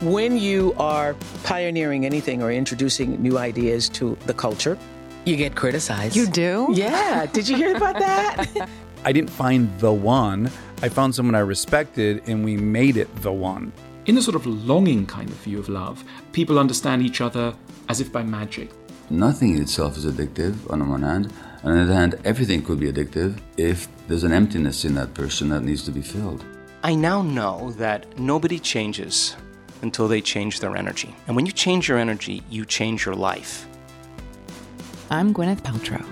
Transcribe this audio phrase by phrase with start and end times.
[0.00, 1.14] When you are
[1.44, 4.78] pioneering anything or introducing new ideas to the culture,
[5.26, 6.16] you get criticized.
[6.16, 6.68] You do?
[6.72, 7.26] Yeah.
[7.26, 8.66] Did you hear about that?
[9.04, 10.50] I didn't find the one.
[10.80, 13.74] I found someone I respected and we made it the one.
[14.06, 17.54] In a sort of longing kind of view of love, people understand each other
[17.90, 18.70] as if by magic.
[19.10, 21.30] Nothing in itself is addictive on the one hand.
[21.62, 25.50] On the other hand, everything could be addictive if there's an emptiness in that person
[25.50, 26.42] that needs to be filled.
[26.82, 29.36] I now know that nobody changes
[29.82, 31.14] until they change their energy.
[31.26, 33.66] And when you change your energy, you change your life.
[35.10, 36.04] I'm Gwyneth Paltrow.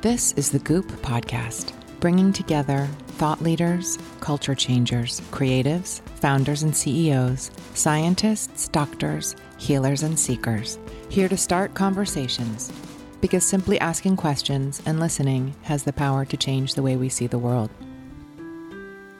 [0.00, 7.50] This is the Goop Podcast, bringing together thought leaders, culture changers, creatives, founders and CEOs,
[7.74, 10.78] scientists, doctors, healers, and seekers,
[11.08, 12.72] here to start conversations.
[13.20, 17.26] Because simply asking questions and listening has the power to change the way we see
[17.26, 17.70] the world.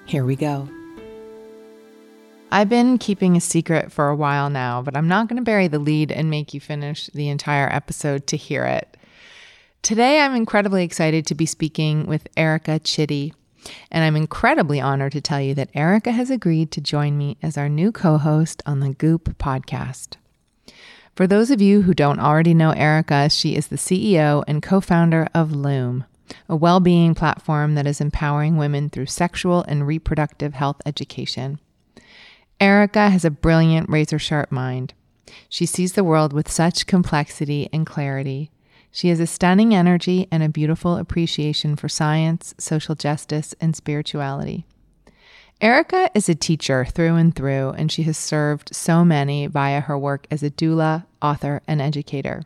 [0.06, 0.68] Here we go.
[2.50, 5.66] I've been keeping a secret for a while now, but I'm not going to bury
[5.66, 8.96] the lead and make you finish the entire episode to hear it.
[9.82, 13.32] Today, I'm incredibly excited to be speaking with Erica Chidi.
[13.90, 17.56] And I'm incredibly honored to tell you that Erica has agreed to join me as
[17.56, 20.16] our new co host on the Goop podcast.
[21.16, 24.80] For those of you who don't already know Erica, she is the CEO and co
[24.80, 26.04] founder of Loom,
[26.48, 31.58] a well being platform that is empowering women through sexual and reproductive health education.
[32.64, 34.94] Erica has a brilliant, razor sharp mind.
[35.50, 38.50] She sees the world with such complexity and clarity.
[38.90, 44.64] She has a stunning energy and a beautiful appreciation for science, social justice, and spirituality.
[45.60, 49.98] Erica is a teacher through and through, and she has served so many via her
[49.98, 52.44] work as a doula, author, and educator.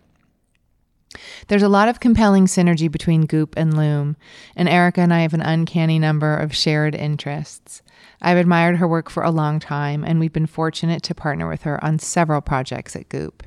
[1.47, 4.17] There's a lot of compelling synergy between Goop and Loom,
[4.57, 7.83] and Erica and I have an uncanny number of shared interests.
[8.21, 11.63] I've admired her work for a long time, and we've been fortunate to partner with
[11.63, 13.43] her on several projects at Goop.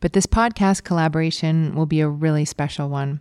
[0.00, 3.20] But this podcast collaboration will be a really special one.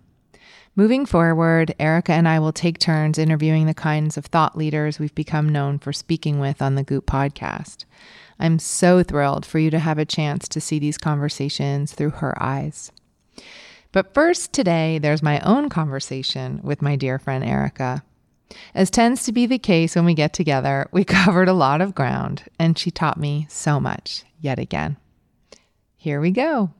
[0.76, 5.14] Moving forward, Erica and I will take turns interviewing the kinds of thought leaders we've
[5.16, 7.86] become known for speaking with on the Goop podcast.
[8.40, 12.42] I'm so thrilled for you to have a chance to see these conversations through her
[12.42, 12.92] eyes.
[13.92, 18.04] But first, today, there's my own conversation with my dear friend Erica.
[18.74, 21.96] As tends to be the case when we get together, we covered a lot of
[21.96, 24.98] ground, and she taught me so much yet again.
[25.98, 26.72] Here we go.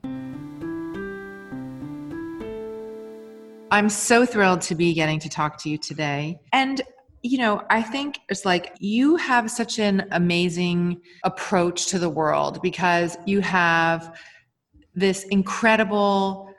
[3.72, 6.40] I'm so thrilled to be getting to talk to you today.
[6.52, 6.82] And
[7.22, 12.62] you know, I think it's like you have such an amazing approach to the world
[12.62, 14.18] because you have
[14.94, 16.50] this incredible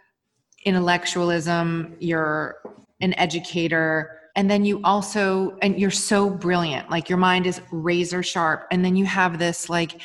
[0.64, 2.58] intellectualism, you're
[3.02, 6.90] an educator, and then you also and you're so brilliant.
[6.90, 8.68] Like your mind is razor sharp.
[8.72, 10.02] And then you have this like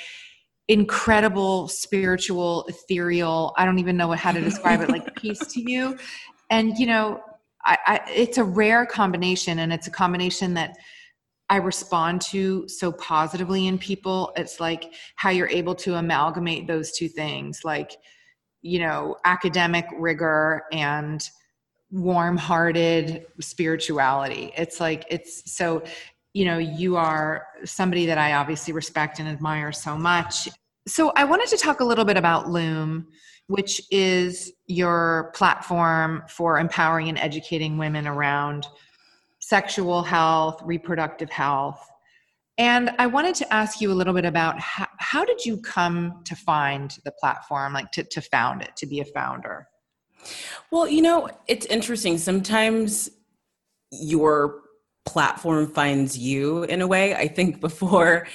[0.69, 5.97] incredible spiritual ethereal i don't even know how to describe it like peace to you.
[6.51, 7.21] And you know
[7.65, 10.77] I, I, it's a rare combination and it's a combination that
[11.51, 14.33] i respond to so positively in people.
[14.37, 17.93] It's like how you're able to amalgamate those two things like
[18.63, 21.23] you know academic rigor and
[21.91, 24.53] warm-hearted spirituality.
[24.57, 25.83] It's like it's so
[26.35, 30.49] you know you are somebody that i obviously respect and admire so much.
[30.89, 33.09] So i wanted to talk a little bit about loom
[33.49, 38.67] which is your platform for empowering and educating women around
[39.39, 41.89] sexual health reproductive health.
[42.59, 46.23] And i wanted to ask you a little bit about how, how did you come
[46.25, 49.69] to find the platform like to, to found it to be a founder
[50.71, 53.11] well you know it's interesting sometimes
[53.91, 54.63] your
[55.07, 57.15] platform finds you in a way.
[57.15, 58.27] I think before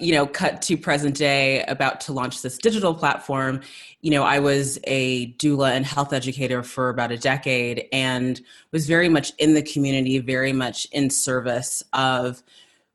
[0.00, 3.60] you know, cut to present day, about to launch this digital platform.
[4.00, 8.40] You know, I was a doula and health educator for about a decade and
[8.72, 12.42] was very much in the community, very much in service of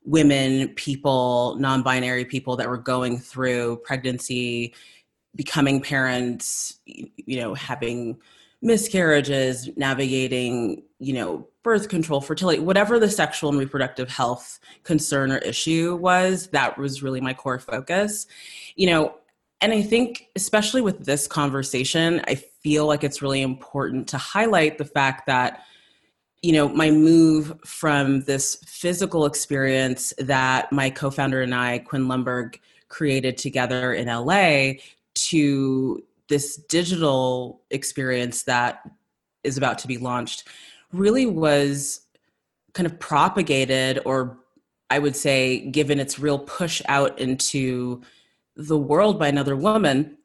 [0.04, 4.74] women, people, non binary people that were going through pregnancy,
[5.34, 8.18] becoming parents, you know, having
[8.62, 15.38] miscarriages, navigating, you know, birth control, fertility, whatever the sexual and reproductive health concern or
[15.38, 18.26] issue was, that was really my core focus.
[18.76, 19.14] You know,
[19.60, 24.78] and I think, especially with this conversation, I feel like it's really important to highlight
[24.78, 25.62] the fact that,
[26.42, 32.06] you know, my move from this physical experience that my co founder and I, Quinn
[32.06, 32.58] Lundberg,
[32.88, 34.72] created together in LA
[35.14, 38.88] to this digital experience that
[39.44, 40.44] is about to be launched
[40.92, 42.00] really was
[42.72, 44.38] kind of propagated or
[44.88, 48.00] I would say given its real push out into
[48.56, 50.16] the world by another woman,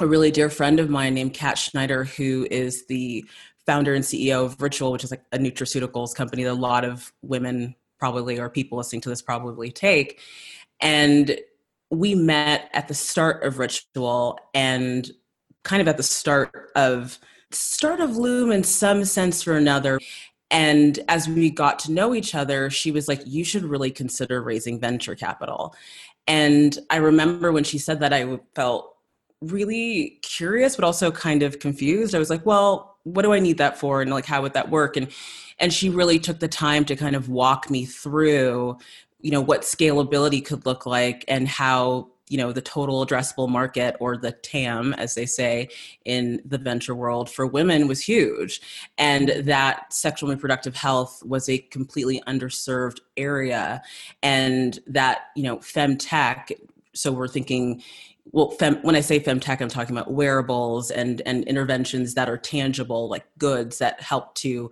[0.00, 3.24] a really dear friend of mine named Kat Schneider, who is the
[3.66, 7.12] founder and CEO of Ritual, which is like a nutraceuticals company that a lot of
[7.22, 10.20] women probably or people listening to this probably take.
[10.80, 11.38] And
[11.90, 15.10] we met at the start of Ritual and
[15.62, 17.18] kind of at the start of
[17.50, 19.98] start of Loom in some sense or another.
[20.50, 24.42] And as we got to know each other, she was like, You should really consider
[24.42, 25.74] raising venture capital.
[26.26, 28.94] And I remember when she said that, I felt
[29.40, 32.14] really curious, but also kind of confused.
[32.14, 34.02] I was like, Well, what do I need that for?
[34.02, 34.96] And like, how would that work?
[34.96, 35.08] And
[35.58, 38.78] and she really took the time to kind of walk me through
[39.20, 43.96] you know what scalability could look like and how you know the total addressable market
[44.00, 45.68] or the tam as they say
[46.04, 48.62] in the venture world for women was huge.
[48.96, 53.82] And that sexual and reproductive health was a completely underserved area.
[54.22, 56.52] And that you know femtech
[56.94, 57.82] so we're thinking
[58.32, 62.36] well fem, when i say femtech i'm talking about wearables and and interventions that are
[62.36, 64.70] tangible like goods that help to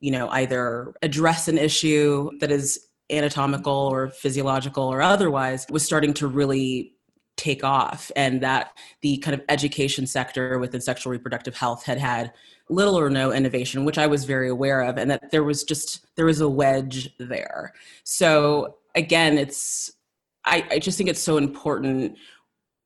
[0.00, 6.14] you know either address an issue that is anatomical or physiological or otherwise was starting
[6.14, 6.93] to really
[7.36, 12.32] take off and that the kind of education sector within sexual reproductive health had had
[12.68, 16.06] little or no innovation which i was very aware of and that there was just
[16.16, 17.72] there was a wedge there.
[18.04, 19.92] So again it's
[20.44, 22.16] i, I just think it's so important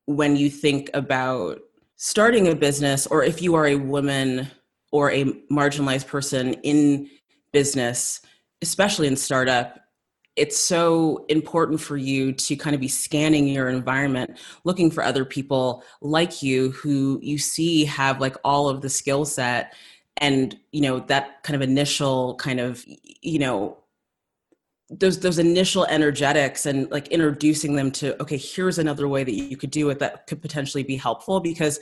[0.07, 1.61] when you think about
[1.97, 4.49] starting a business or if you are a woman
[4.93, 7.09] or a marginalized person in
[7.53, 8.23] business
[8.63, 9.88] especially in startup
[10.39, 15.25] it's so important for you to kind of be scanning your environment looking for other
[15.25, 19.75] people like you who you see have like all of the skill set
[20.19, 23.77] and you know that kind of initial kind of you know
[24.91, 29.57] those those initial energetics and like introducing them to okay here's another way that you
[29.57, 31.41] could do it that could potentially be helpful.
[31.41, 31.81] Because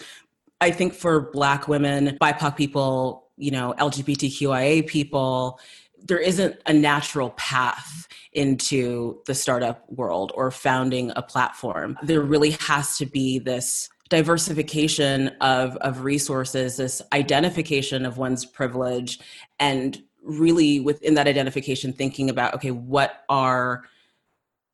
[0.61, 5.61] i think for black women bipoc people you know lgbtqia people
[6.07, 11.99] there isn't a natural path into the startup world or founding a platform.
[12.03, 19.19] There really has to be this diversification of, of resources, this identification of one's privilege,
[19.59, 23.85] and really within that identification, thinking about okay, what are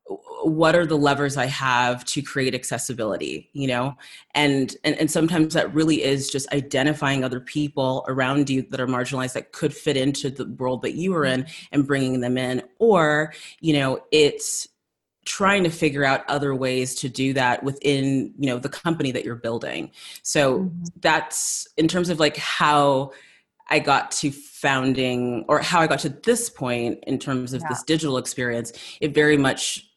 [0.06, 3.96] what are the levers i have to create accessibility you know
[4.34, 8.86] and, and and sometimes that really is just identifying other people around you that are
[8.86, 12.62] marginalized that could fit into the world that you are in and bringing them in
[12.78, 14.68] or you know it's
[15.24, 19.24] trying to figure out other ways to do that within you know the company that
[19.24, 19.90] you're building
[20.22, 20.84] so mm-hmm.
[21.00, 23.12] that's in terms of like how
[23.70, 27.68] I got to founding or how I got to this point in terms of yeah.
[27.70, 29.91] this digital experience, it very much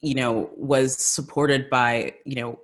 [0.00, 2.60] you know was supported by you know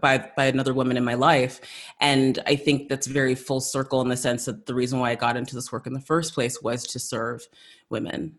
[0.00, 1.60] by by another woman in my life.
[2.00, 5.14] And i think that's very full circle in the sense that the reason why i
[5.14, 7.46] got into this work in the first place was to serve
[7.90, 8.36] women.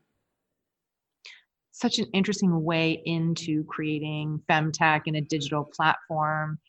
[1.72, 6.60] Such an interesting way into creating femtech and a digital platform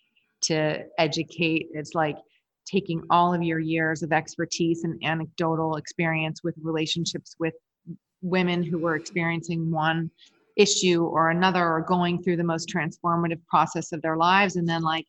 [0.42, 1.68] to educate.
[1.72, 2.16] It's like
[2.64, 7.54] taking all of your years of expertise and anecdotal experience with relationships with
[8.22, 10.10] women who were experiencing one
[10.56, 14.82] issue or another or going through the most transformative process of their lives and then
[14.82, 15.06] like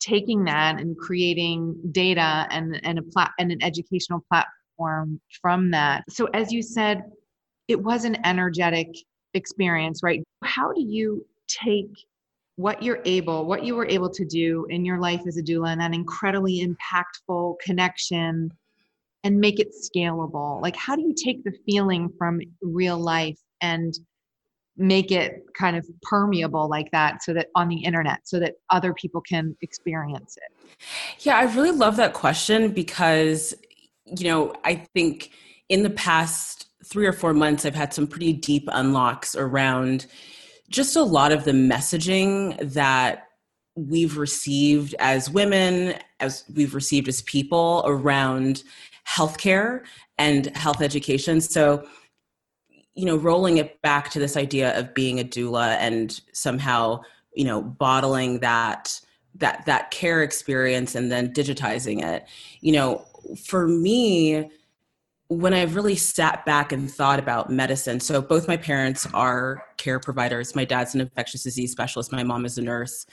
[0.00, 6.04] taking that and creating data and and a plat and an educational platform from that.
[6.08, 7.02] So as you said
[7.66, 8.88] it was an energetic
[9.34, 10.22] experience right?
[10.42, 11.90] How do you take
[12.56, 15.70] what you're able what you were able to do in your life as a doula
[15.70, 18.50] and that incredibly impactful connection
[19.24, 20.62] and make it scalable?
[20.62, 23.92] Like how do you take the feeling from real life and
[24.78, 28.94] make it kind of permeable like that so that on the internet so that other
[28.94, 30.76] people can experience it.
[31.20, 33.54] Yeah i really love that question because
[34.04, 35.30] you know i think
[35.68, 40.06] in the past three or four months i've had some pretty deep unlocks around
[40.70, 43.28] just a lot of the messaging that
[43.74, 48.62] we've received as women as we've received as people around
[49.08, 49.82] healthcare
[50.18, 51.40] and health education.
[51.40, 51.86] So
[52.98, 57.00] you know rolling it back to this idea of being a doula and somehow
[57.32, 59.00] you know bottling that
[59.36, 62.26] that that care experience and then digitizing it.
[62.60, 63.04] You know
[63.46, 64.50] for me
[65.28, 70.00] when i've really sat back and thought about medicine so both my parents are care
[70.00, 70.56] providers.
[70.56, 72.10] My dad's an infectious disease specialist.
[72.10, 73.06] My mom is a nurse.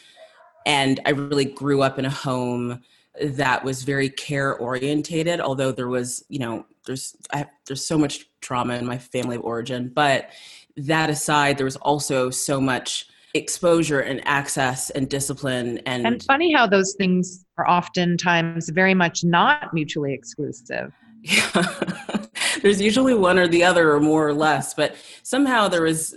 [0.66, 2.82] And i really grew up in a home
[3.22, 8.26] that was very care orientated although there was you know there's I, there's so much
[8.46, 10.30] trauma in my family of origin but
[10.78, 16.54] that aside there was also so much exposure and access and discipline and and funny
[16.54, 21.66] how those things are oftentimes very much not mutually exclusive yeah.
[22.62, 26.16] there's usually one or the other or more or less but somehow there was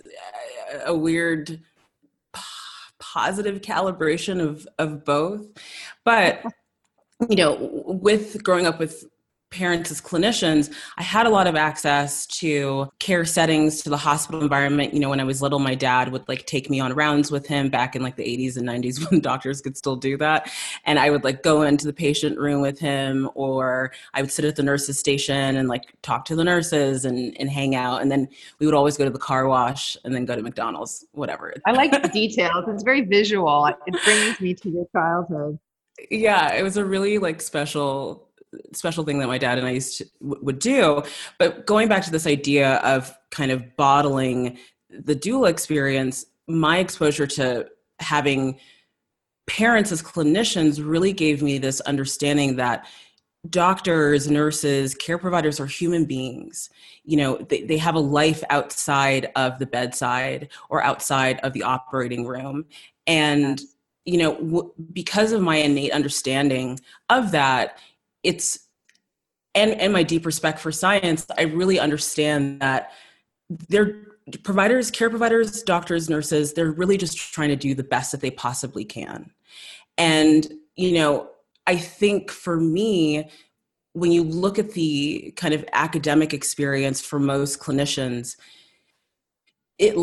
[0.84, 1.60] a weird
[2.98, 5.46] positive calibration of of both
[6.04, 6.42] but
[7.30, 7.56] you know
[7.86, 9.06] with growing up with
[9.50, 14.42] parents as clinicians, I had a lot of access to care settings, to the hospital
[14.42, 14.92] environment.
[14.92, 17.46] You know, when I was little, my dad would like take me on rounds with
[17.46, 20.50] him back in like the 80s and 90s when doctors could still do that.
[20.84, 24.44] And I would like go into the patient room with him, or I would sit
[24.44, 28.02] at the nurse's station and like talk to the nurses and, and hang out.
[28.02, 28.28] And then
[28.58, 31.54] we would always go to the car wash and then go to McDonald's, whatever.
[31.66, 32.64] I like the details.
[32.68, 33.66] It's very visual.
[33.86, 35.58] It brings me to your childhood.
[36.10, 38.27] Yeah, it was a really like special
[38.72, 41.02] special thing that my dad and I used to, w- would do.
[41.38, 44.58] But going back to this idea of kind of bottling
[44.90, 47.66] the doula experience, my exposure to
[48.00, 48.58] having
[49.46, 52.86] parents as clinicians really gave me this understanding that
[53.48, 56.70] doctors nurses care providers are human beings
[57.04, 61.62] you know they, they have a life outside of the bedside or outside of the
[61.62, 62.66] operating room
[63.06, 63.62] and
[64.04, 66.78] you know w- because of my innate understanding
[67.10, 67.78] of that
[68.22, 68.68] it's
[69.54, 72.92] and and my deep respect for science i really understand that
[73.68, 73.94] they're
[74.42, 78.30] providers care providers doctors nurses they're really just trying to do the best that they
[78.30, 79.30] possibly can.
[79.96, 80.46] And
[80.76, 81.30] you know
[81.66, 83.30] i think for me
[83.94, 88.36] when you look at the kind of academic experience for most clinicians
[89.78, 89.94] it,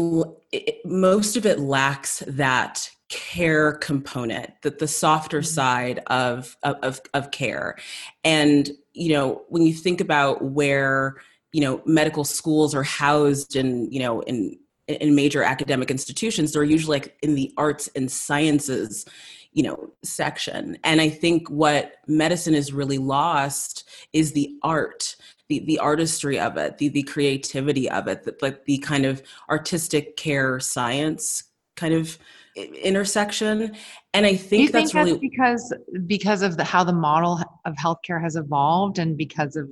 [0.52, 5.46] it most of it lacks that care component that the softer mm-hmm.
[5.46, 7.76] side of, of of care
[8.24, 11.16] and you know when you think about where
[11.52, 14.58] you know medical schools are housed in you know in
[14.88, 19.06] in major academic institutions they're usually like in the arts and sciences
[19.54, 25.16] you know section and i think what medicine is really lost is the art
[25.48, 29.22] the, the artistry of it the, the creativity of it the, like the kind of
[29.50, 31.44] artistic care science
[31.76, 32.18] kind of
[32.56, 33.76] intersection
[34.14, 35.74] and i think that's think really because
[36.06, 39.68] because of the how the model of healthcare has evolved and because of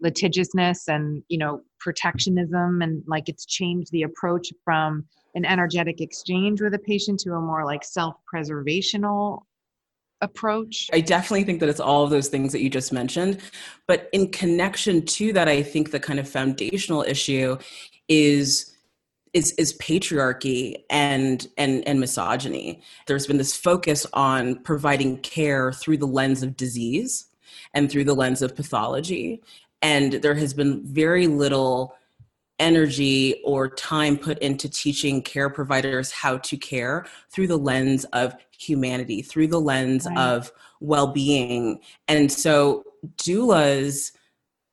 [0.00, 6.60] litigiousness and you know protectionism and like it's changed the approach from an energetic exchange
[6.60, 9.40] with a patient to a more like self-preservational
[10.22, 10.90] approach?
[10.92, 13.40] I definitely think that it's all of those things that you just mentioned
[13.88, 17.56] but in connection to that i think the kind of foundational issue
[18.08, 18.69] is
[19.32, 22.82] is is patriarchy and and and misogyny.
[23.06, 27.26] There's been this focus on providing care through the lens of disease
[27.74, 29.42] and through the lens of pathology,
[29.82, 31.94] and there has been very little
[32.58, 38.34] energy or time put into teaching care providers how to care through the lens of
[38.58, 40.18] humanity, through the lens right.
[40.18, 41.80] of well-being.
[42.06, 42.84] And so
[43.16, 44.12] doulas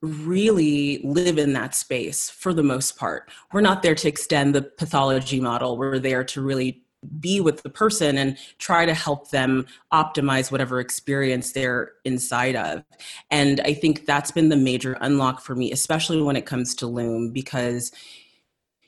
[0.01, 3.29] really live in that space for the most part.
[3.51, 5.77] We're not there to extend the pathology model.
[5.77, 6.83] We're there to really
[7.19, 12.83] be with the person and try to help them optimize whatever experience they're inside of.
[13.31, 16.87] And I think that's been the major unlock for me, especially when it comes to
[16.87, 17.91] Loom, because,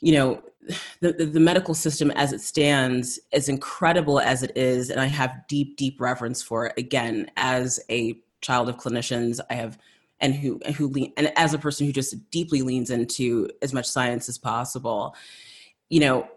[0.01, 0.41] you know,
[1.01, 5.47] the, the medical system as it stands, as incredible as it is, and I have
[5.47, 6.73] deep, deep reverence for it.
[6.77, 9.77] Again, as a child of clinicians, I have
[10.21, 13.73] and who and who lean and as a person who just deeply leans into as
[13.73, 15.15] much science as possible
[15.89, 16.27] you know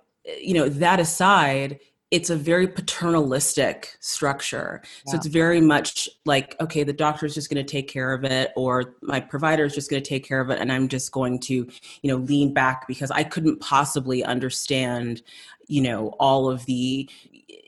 [0.40, 1.78] you know that aside
[2.12, 4.82] it's a very paternalistic structure.
[5.06, 8.22] So it's very much like, okay, the doctor is just going to take care of
[8.22, 11.10] it, or my provider is just going to take care of it, and I'm just
[11.10, 11.70] going to, you
[12.04, 15.22] know, lean back because I couldn't possibly understand,
[15.68, 17.08] you know, all of the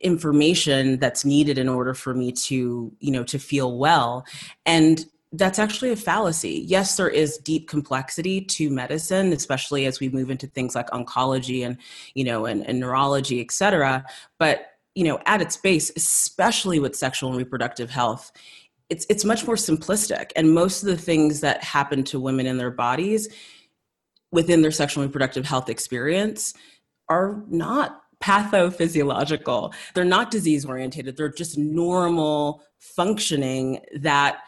[0.02, 4.26] information that's needed in order for me to, you know, to feel well.
[4.66, 6.64] And that's actually a fallacy.
[6.66, 11.66] Yes, there is deep complexity to medicine, especially as we move into things like oncology
[11.66, 11.76] and,
[12.14, 14.04] you know, and, and neurology, et cetera.
[14.38, 18.32] But, you know, at its base, especially with sexual and reproductive health,
[18.90, 20.30] it's it's much more simplistic.
[20.36, 23.28] And most of the things that happen to women in their bodies
[24.30, 26.54] within their sexual and reproductive health experience
[27.08, 29.74] are not pathophysiological.
[29.94, 31.16] They're not disease oriented.
[31.16, 34.38] They're just normal functioning that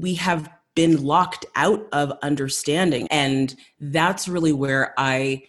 [0.00, 3.08] we have been locked out of understanding.
[3.10, 5.44] And that's really where I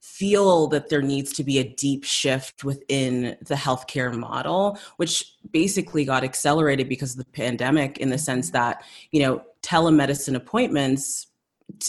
[0.00, 6.04] feel that there needs to be a deep shift within the healthcare model, which basically
[6.04, 11.26] got accelerated because of the pandemic in the sense that, you know, telemedicine appointments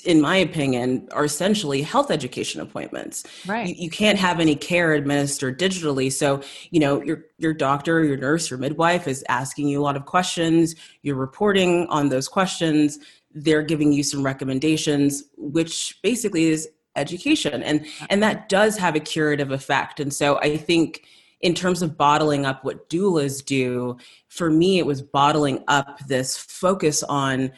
[0.06, 3.24] in my opinion, are essentially health education appointments.
[3.46, 3.68] Right.
[3.68, 6.12] You, you can't have any care administered digitally.
[6.12, 9.96] So, you know, your your doctor, your nurse, your midwife is asking you a lot
[9.96, 10.76] of questions.
[11.02, 13.00] You're reporting on those questions.
[13.34, 17.64] They're giving you some recommendations, which basically is education.
[17.64, 20.00] And and that does have a curative effect.
[20.00, 21.04] And so I think
[21.42, 23.98] in terms of bottling up what doulas do,
[24.28, 27.52] for me, it was bottling up this focus on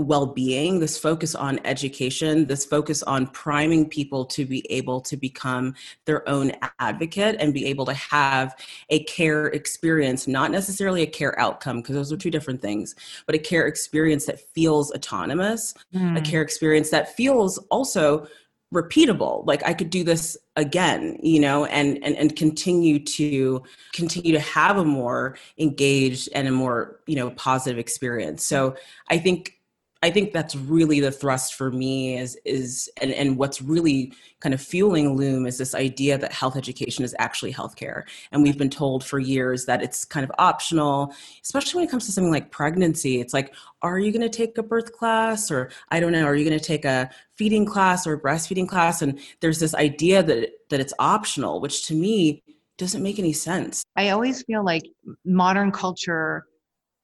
[0.00, 5.74] well-being this focus on education this focus on priming people to be able to become
[6.06, 8.56] their own advocate and be able to have
[8.88, 12.94] a care experience not necessarily a care outcome because those are two different things
[13.26, 16.24] but a care experience that feels autonomous a Mm.
[16.24, 18.26] care experience that feels also
[18.72, 24.32] repeatable like i could do this again you know and and and continue to continue
[24.32, 28.76] to have a more engaged and a more you know positive experience so
[29.08, 29.59] i think
[30.02, 34.54] I think that's really the thrust for me is is and, and what's really kind
[34.54, 38.04] of fueling Loom is this idea that health education is actually healthcare.
[38.32, 42.06] And we've been told for years that it's kind of optional, especially when it comes
[42.06, 43.20] to something like pregnancy.
[43.20, 46.34] It's like, are you going to take a birth class or I don't know, are
[46.34, 49.02] you going to take a feeding class or breastfeeding class?
[49.02, 52.42] And there's this idea that that it's optional, which to me
[52.78, 53.84] doesn't make any sense.
[53.96, 54.84] I always feel like
[55.26, 56.46] modern culture,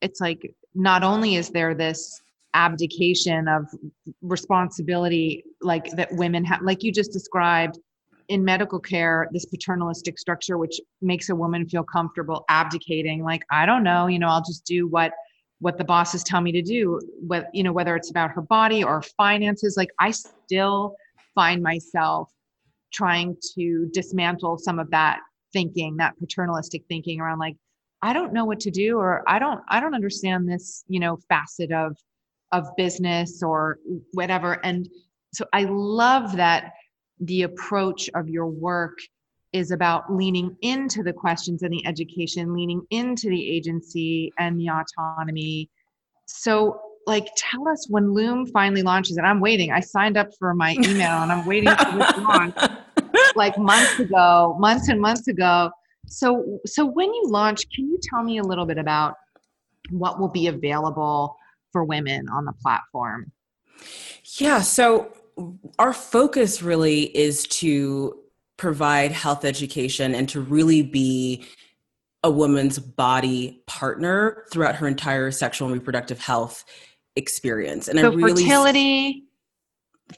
[0.01, 2.23] it's like not only is there this
[2.55, 3.67] abdication of
[4.23, 7.79] responsibility like that women have like you just described
[8.29, 13.67] in medical care this paternalistic structure which makes a woman feel comfortable abdicating like i
[13.67, 15.13] don't know you know i'll just do what
[15.61, 18.83] what the bosses tell me to do what you know whether it's about her body
[18.83, 20.95] or finances like i still
[21.35, 22.31] find myself
[22.93, 25.21] trying to dismantle some of that
[25.53, 27.57] thinking that paternalistic thinking around like
[28.03, 31.17] i don't know what to do or i don't i don't understand this you know
[31.29, 31.97] facet of
[32.53, 33.79] of business or
[34.13, 34.65] whatever.
[34.65, 34.89] And
[35.37, 36.73] so i love that
[37.21, 38.99] the approach of your work
[39.53, 44.69] is about leaning into the questions and the education leaning into the agency and the
[44.69, 45.71] autonomy.
[46.27, 49.73] So like tell us when loom finally launches and i'm waiting.
[49.73, 52.57] I signed up for my email and i'm waiting for this launch
[53.35, 55.71] like months ago months and months ago.
[56.09, 59.15] So so when you launch can you tell me a little bit about
[59.91, 61.37] what will be available
[61.73, 63.33] for women on the platform?
[64.39, 65.13] Yeah, so
[65.79, 68.19] our focus really is to
[68.57, 71.47] provide health education and to really be
[72.23, 76.65] a woman's body partner throughout her entire sexual and reproductive health
[77.15, 77.89] experience.
[77.89, 79.27] And so I really fertility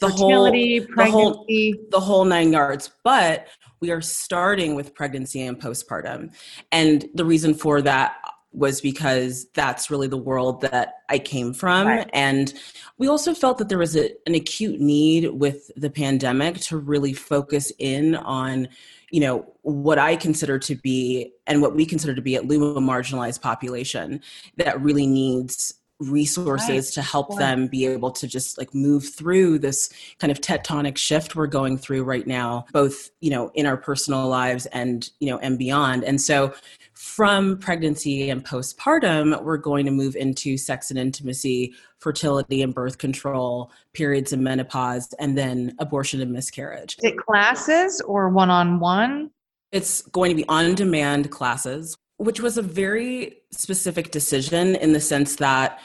[0.00, 1.80] the fertility whole the whole pregnancy.
[1.90, 2.90] the whole nine yards.
[3.04, 3.48] But
[3.80, 6.34] we are starting with pregnancy and postpartum.
[6.72, 8.16] And the reason for that
[8.52, 11.86] was because that's really the world that I came from.
[11.86, 12.10] Right.
[12.12, 12.52] And
[12.96, 17.12] we also felt that there was a, an acute need with the pandemic to really
[17.12, 18.68] focus in on,
[19.10, 22.62] you know, what I consider to be and what we consider to be at Loom
[22.62, 24.22] a marginalized population
[24.56, 26.94] that really needs resources Right.
[26.94, 31.34] to help them be able to just like move through this kind of tectonic shift
[31.34, 35.38] we're going through right now both you know in our personal lives and you know
[35.38, 36.04] and beyond.
[36.04, 36.54] And so
[36.94, 42.98] from pregnancy and postpartum we're going to move into sex and intimacy fertility and birth
[42.98, 46.96] control periods and menopause and then abortion and miscarriage.
[47.02, 49.30] Is it classes or one-on-one?
[49.72, 55.00] It's going to be on demand classes, which was a very specific decision in the
[55.00, 55.80] sense that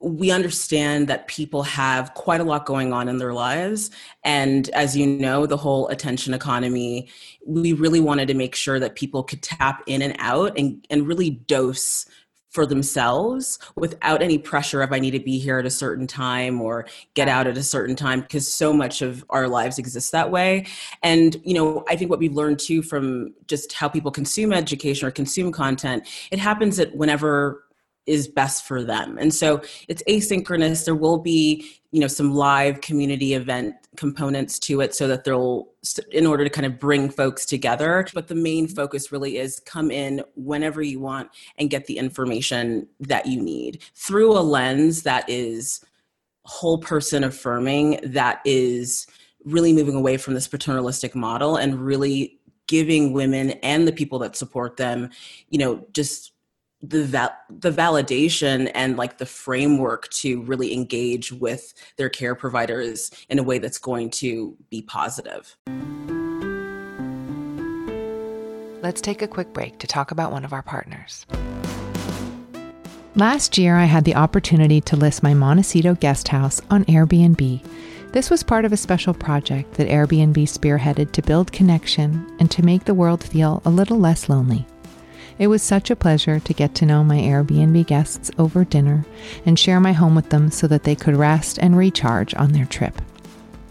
[0.00, 3.90] we understand that people have quite a lot going on in their lives.
[4.24, 7.08] And as you know, the whole attention economy,
[7.46, 11.08] we really wanted to make sure that people could tap in and out and, and
[11.08, 12.04] really dose
[12.50, 16.60] for themselves without any pressure of I need to be here at a certain time
[16.60, 20.30] or get out at a certain time because so much of our lives exists that
[20.30, 20.66] way.
[21.02, 25.06] And you know, I think what we've learned too from just how people consume education
[25.06, 27.65] or consume content, it happens that whenever
[28.06, 29.18] is best for them.
[29.18, 30.84] And so it's asynchronous.
[30.84, 35.68] There will be, you know, some live community event components to it so that they'll
[36.10, 39.90] in order to kind of bring folks together, but the main focus really is come
[39.90, 45.28] in whenever you want and get the information that you need through a lens that
[45.28, 45.84] is
[46.44, 49.06] whole person affirming that is
[49.44, 54.36] really moving away from this paternalistic model and really giving women and the people that
[54.36, 55.10] support them,
[55.50, 56.32] you know, just
[56.82, 63.10] the val- the validation and like the framework to really engage with their care providers
[63.28, 65.56] in a way that's going to be positive.
[68.82, 71.26] Let's take a quick break to talk about one of our partners.
[73.16, 77.64] Last year, I had the opportunity to list my Montecito guest house on Airbnb.
[78.12, 82.62] This was part of a special project that Airbnb spearheaded to build connection and to
[82.62, 84.66] make the world feel a little less lonely.
[85.38, 89.04] It was such a pleasure to get to know my Airbnb guests over dinner
[89.44, 92.64] and share my home with them so that they could rest and recharge on their
[92.64, 93.02] trip.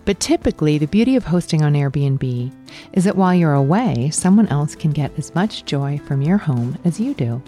[0.05, 2.51] But typically, the beauty of hosting on Airbnb
[2.93, 6.77] is that while you're away, someone else can get as much joy from your home
[6.85, 7.41] as you do.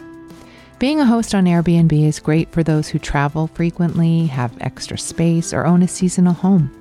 [0.79, 5.53] Being a host on Airbnb is great for those who travel frequently, have extra space,
[5.53, 6.71] or own a seasonal home.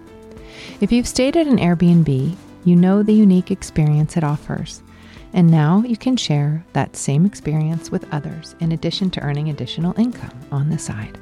[0.81, 4.83] If you've stayed at an Airbnb, you know the unique experience it offers.
[5.33, 9.99] And now you can share that same experience with others in addition to earning additional
[9.99, 11.19] income on the side.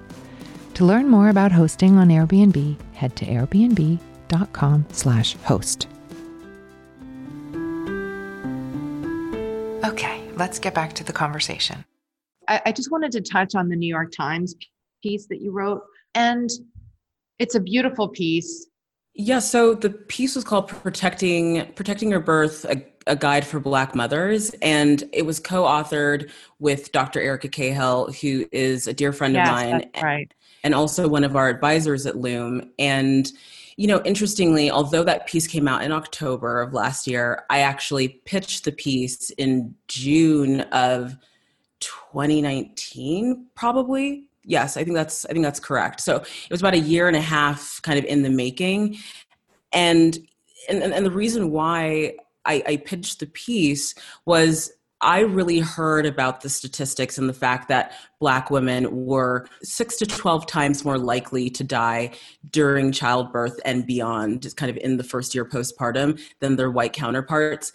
[0.75, 5.87] To learn more about hosting on Airbnb, head to airbnb.com/host.
[9.85, 11.85] Okay, let's get back to the conversation.
[12.49, 14.57] I, I just wanted to touch on the New York Times
[15.03, 15.83] piece that you wrote,
[16.15, 16.51] and
[17.39, 18.67] it's a beautiful piece.
[19.15, 22.67] Yeah, so the piece was called "Protecting Protecting Your Birth:
[23.07, 27.21] A guide for Black mothers, and it was co-authored with Dr.
[27.21, 30.33] Erica Cahill, who is a dear friend yes, of mine, right.
[30.63, 32.71] and also one of our advisors at Loom.
[32.79, 33.31] And
[33.77, 38.09] you know, interestingly, although that piece came out in October of last year, I actually
[38.25, 41.17] pitched the piece in June of
[41.81, 44.27] 2019, probably.
[44.45, 46.01] Yes, I think that's I think that's correct.
[46.01, 48.99] So it was about a year and a half, kind of in the making,
[49.73, 50.19] and
[50.69, 52.15] and, and the reason why
[52.45, 53.95] I, I pitched the piece
[54.27, 59.97] was I really heard about the statistics and the fact that Black women were six
[59.99, 62.13] to 12 times more likely to die
[62.51, 66.95] during childbirth and beyond, just kind of in the first year postpartum, than their white
[66.95, 67.71] counterparts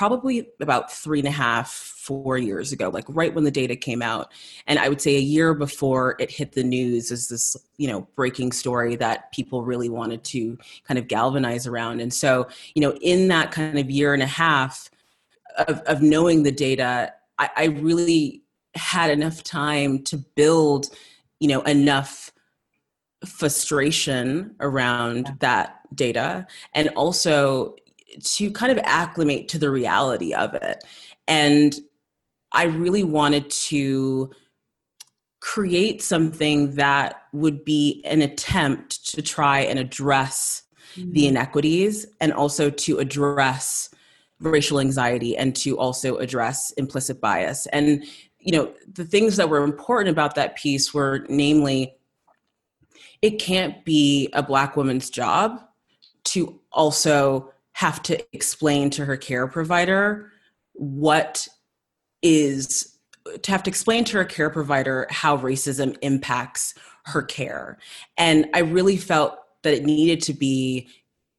[0.00, 4.00] probably about three and a half, four years ago, like right when the data came
[4.00, 4.32] out.
[4.66, 8.08] And I would say a year before it hit the news is this, you know,
[8.16, 12.00] breaking story that people really wanted to kind of galvanize around.
[12.00, 14.90] And so, you know, in that kind of year and a half
[15.68, 18.42] of, of knowing the data, I, I really
[18.76, 20.88] had enough time to build,
[21.40, 22.32] you know, enough
[23.26, 27.76] frustration around that data and also
[28.22, 30.82] to kind of acclimate to the reality of it.
[31.28, 31.74] And
[32.52, 34.30] I really wanted to
[35.40, 40.62] create something that would be an attempt to try and address
[40.94, 41.12] mm-hmm.
[41.12, 43.88] the inequities and also to address
[44.40, 47.66] racial anxiety and to also address implicit bias.
[47.66, 48.04] And,
[48.38, 51.94] you know, the things that were important about that piece were namely,
[53.22, 55.60] it can't be a Black woman's job
[56.24, 60.30] to also have to explain to her care provider
[60.74, 61.48] what
[62.20, 62.98] is
[63.42, 66.74] to have to explain to her care provider how racism impacts
[67.06, 67.78] her care.
[68.18, 70.88] And i really felt that it needed to be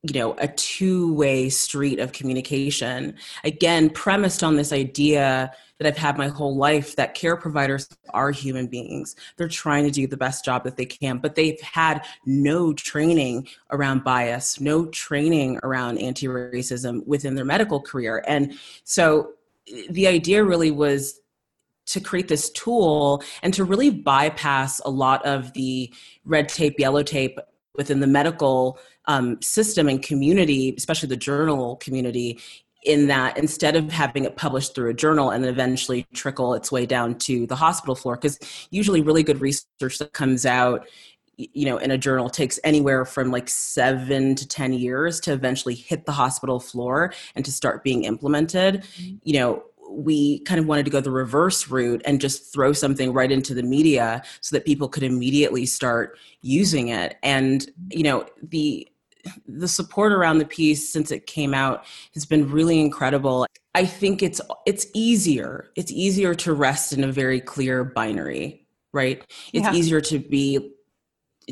[0.02, 3.14] you know a two-way street of communication.
[3.44, 8.30] Again premised on this idea that I've had my whole life that care providers are
[8.30, 9.16] human beings.
[9.38, 13.48] They're trying to do the best job that they can, but they've had no training
[13.72, 18.24] around bias, no training around anti racism within their medical career.
[18.28, 19.32] And so
[19.90, 21.20] the idea really was
[21.88, 25.92] to create this tool and to really bypass a lot of the
[26.26, 27.40] red tape, yellow tape
[27.76, 32.40] within the medical um, system and community, especially the journal community,
[32.84, 36.72] in that instead of having it published through a journal and then eventually trickle its
[36.72, 38.40] way down to the hospital floor because
[38.72, 40.88] usually really good research that comes out
[41.38, 45.76] you know in a journal takes anywhere from like 7 to 10 years to eventually
[45.76, 48.82] hit the hospital floor and to start being implemented.
[48.82, 49.18] Mm-hmm.
[49.24, 53.12] you know we kind of wanted to go the reverse route and just throw something
[53.12, 57.18] right into the media so that people could immediately start using it.
[57.24, 58.88] And you know the
[59.48, 63.46] the support around the piece since it came out has been really incredible.
[63.76, 65.72] I think it's it's easier.
[65.76, 69.24] It's easier to rest in a very clear binary, right?
[69.54, 69.74] It's yeah.
[69.74, 70.74] easier to be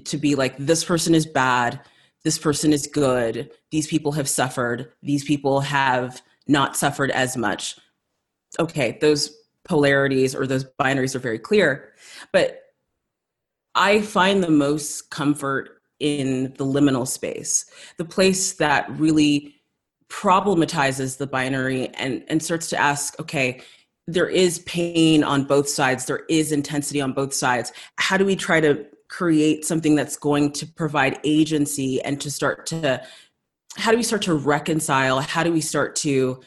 [0.05, 1.81] to be like this person is bad,
[2.23, 7.77] this person is good, these people have suffered, these people have not suffered as much.
[8.59, 11.93] Okay, those polarities or those binaries are very clear.
[12.31, 12.63] But
[13.75, 17.65] I find the most comfort in the liminal space,
[17.97, 19.55] the place that really
[20.09, 23.61] problematizes the binary and, and starts to ask, okay,
[24.07, 27.71] there is pain on both sides, there is intensity on both sides.
[27.97, 32.65] How do we try to create something that's going to provide agency and to start
[32.67, 33.01] to,
[33.75, 35.19] how do we start to reconcile?
[35.19, 36.41] How do we start to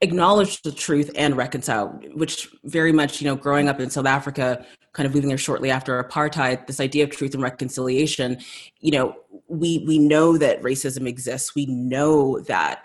[0.00, 4.66] acknowledge the truth and reconcile, which very much, you know, growing up in South Africa,
[4.94, 8.38] kind of moving there shortly after apartheid, this idea of truth and reconciliation,
[8.80, 9.14] you know,
[9.48, 11.54] we we know that racism exists.
[11.54, 12.84] We know that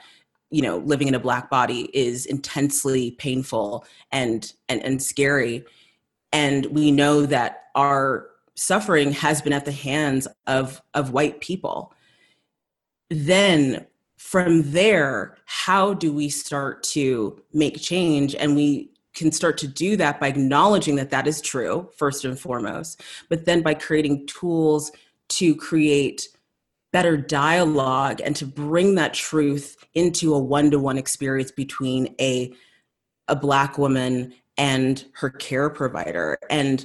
[0.51, 5.63] you know living in a black body is intensely painful and and and scary.
[6.33, 11.93] And we know that our suffering has been at the hands of of white people.
[13.09, 13.85] Then
[14.17, 18.35] from there how do we start to make change?
[18.35, 22.39] And we can start to do that by acknowledging that that is true first and
[22.39, 24.91] foremost but then by creating tools
[25.27, 26.27] to create
[26.91, 32.53] better dialogue and to bring that truth into a one-to-one experience between a
[33.27, 36.39] a black woman and her care provider.
[36.49, 36.83] And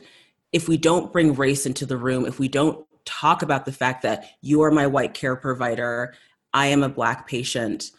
[0.54, 4.02] if we don't bring race into the room if we don't talk about the fact
[4.02, 6.14] that you are my white care provider
[6.54, 7.90] i am a black patient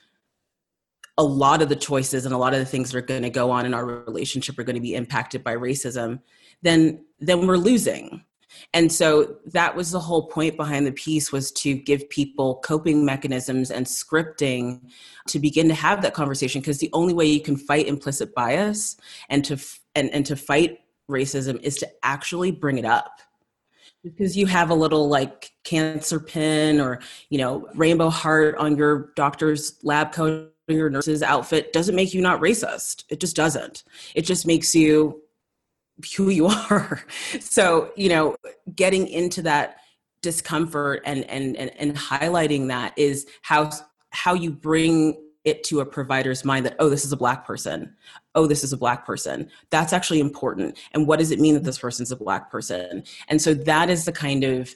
[1.18, 3.30] a lot of the choices and a lot of the things that are going to
[3.30, 6.20] go on in our relationship are going to be impacted by racism
[6.62, 8.24] then then we're losing.
[8.74, 13.06] And so that was the whole point behind the piece was to give people coping
[13.06, 14.82] mechanisms and scripting
[15.28, 18.98] to begin to have that conversation because the only way you can fight implicit bias
[19.30, 19.58] and to
[19.96, 23.20] and, and to fight racism is to actually bring it up.
[24.04, 29.12] Because you have a little like cancer pin or you know rainbow heart on your
[29.16, 33.04] doctor's lab coat your nurse's outfit doesn't make you not racist.
[33.10, 33.84] It just doesn't.
[34.16, 35.22] It just makes you
[36.18, 37.04] who you are.
[37.40, 38.36] So, you know,
[38.76, 39.78] getting into that
[40.22, 43.70] discomfort and and and, and highlighting that is how
[44.10, 47.96] how you bring it to a provider's mind that oh this is a black person
[48.34, 51.64] oh this is a black person that's actually important and what does it mean that
[51.64, 54.74] this person's a black person and so that is the kind of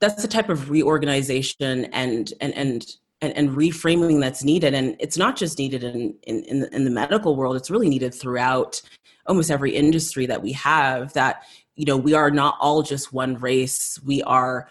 [0.00, 4.74] that's the type of reorganization and and and and, and reframing that's needed.
[4.74, 7.88] And it's not just needed in, in, in the, in the medical world, it's really
[7.88, 8.80] needed throughout
[9.26, 11.42] almost every industry that we have that,
[11.76, 13.98] you know, we are not all just one race.
[14.04, 14.68] We are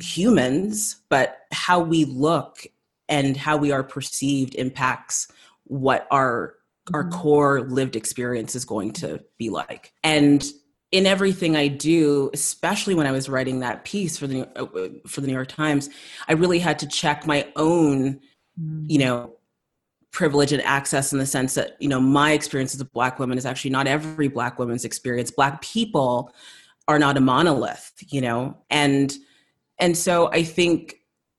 [0.00, 2.66] humans, but how we look
[3.08, 5.28] and how we are perceived impacts
[5.64, 6.54] what our
[6.94, 7.18] our mm-hmm.
[7.18, 9.92] core lived experience is going to be like.
[10.02, 10.44] And
[10.90, 15.20] in everything I do, especially when I was writing that piece for the uh, for
[15.20, 15.90] the New York Times,
[16.28, 18.20] I really had to check my own,
[18.86, 19.34] you know,
[20.10, 23.36] privilege and access in the sense that you know my experience as a black woman
[23.36, 25.30] is actually not every black woman's experience.
[25.30, 26.32] Black people
[26.86, 29.14] are not a monolith, you know, and
[29.78, 30.96] and so I think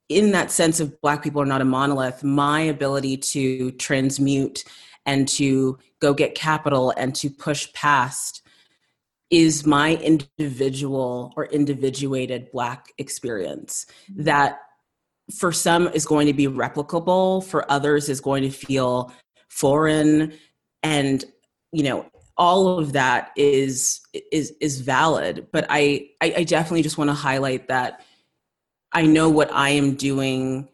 [0.09, 4.63] in that sense of black people are not a monolith, my ability to transmute
[5.05, 8.38] and to go get capital and to push past
[9.29, 14.23] is my individual or individuated black experience mm-hmm.
[14.23, 14.59] that
[15.37, 19.13] for some is going to be replicable for others is going to feel
[19.49, 20.33] foreign.
[20.83, 21.23] And
[21.71, 23.99] you know all of that is
[24.31, 25.47] is is valid.
[25.51, 28.01] But i i, I definitely just want to highlight that
[28.91, 30.67] i know what i am doing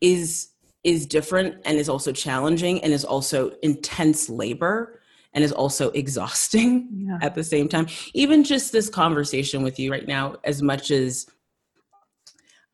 [0.00, 0.48] is
[0.84, 5.00] is different and is also challenging and is also intense labor
[5.34, 7.18] and is also exhausting yeah.
[7.20, 7.86] at the same time.
[8.14, 11.26] Even just this conversation with you right now, as much as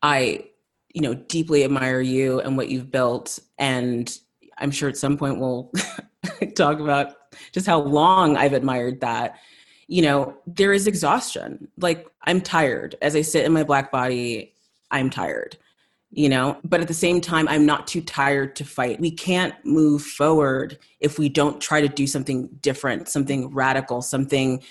[0.01, 0.45] I,
[0.93, 4.15] you know, deeply admire you and what you've built, and
[4.57, 5.71] I'm sure at some point we'll
[6.55, 7.15] talk about
[7.51, 9.39] just how long I've admired that.
[9.87, 11.67] You know, there is exhaustion.
[11.77, 12.95] Like I'm tired.
[13.01, 14.53] As I sit in my black body,
[14.91, 15.57] I'm tired.
[16.11, 18.99] You know but at the same time i'm not too tired to fight.
[18.99, 24.61] We can't move forward if we don't try to do something different something radical something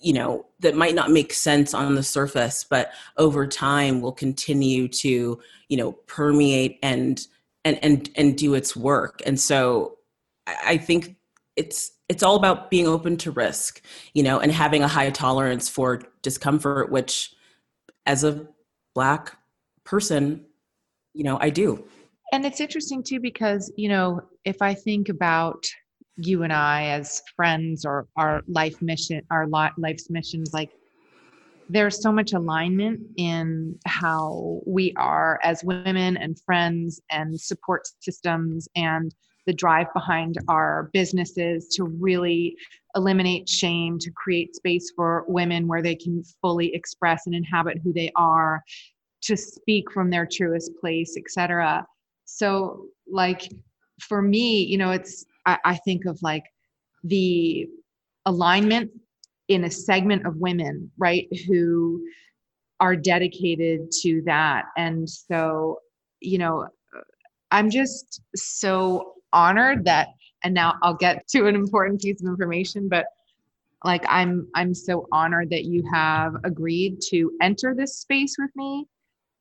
[0.00, 4.88] you know that might not make sense on the surface but over time will continue
[4.88, 7.26] to you know permeate and
[7.64, 9.20] and and and do its work.
[9.26, 9.98] And so
[10.46, 11.14] i think
[11.54, 13.80] it's it's all about being open to risk
[14.12, 17.32] you know and having a high tolerance for discomfort which
[18.06, 18.44] as a
[18.92, 19.36] black
[19.84, 20.44] person
[21.14, 21.84] you know i do.
[22.32, 25.64] And it's interesting too because you know if i think about
[26.16, 30.70] you and i as friends or our life mission our life's missions like
[31.68, 38.68] there's so much alignment in how we are as women and friends and support systems
[38.76, 39.14] and
[39.46, 42.54] the drive behind our businesses to really
[42.94, 47.92] eliminate shame to create space for women where they can fully express and inhabit who
[47.92, 48.62] they are
[49.22, 51.84] to speak from their truest place etc
[52.24, 53.48] so like
[54.00, 56.44] for me you know it's I, I think of like
[57.04, 57.68] the
[58.26, 58.90] alignment
[59.48, 62.02] in a segment of women right who
[62.80, 64.64] are dedicated to that.
[64.76, 65.78] And so
[66.22, 66.66] you know
[67.50, 70.08] i'm just so honored that
[70.44, 73.06] and now i'll get to an important piece of information but
[73.84, 78.86] like i'm i'm so honored that you have agreed to enter this space with me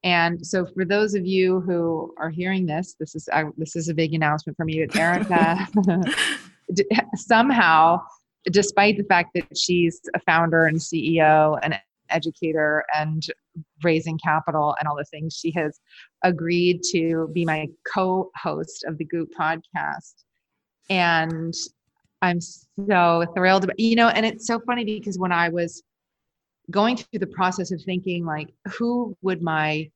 [0.03, 3.93] and so, for those of you who are hearing this, this is this is a
[3.93, 5.67] big announcement from you, Erica.
[7.15, 8.01] somehow,
[8.45, 13.27] despite the fact that she's a founder and CEO and educator and
[13.83, 15.79] raising capital and all the things, she has
[16.23, 20.15] agreed to be my co-host of the Goop podcast.
[20.89, 21.53] And
[22.23, 23.65] I'm so thrilled.
[23.65, 25.83] About, you know, and it's so funny because when I was
[26.71, 29.89] going through the process of thinking like who would my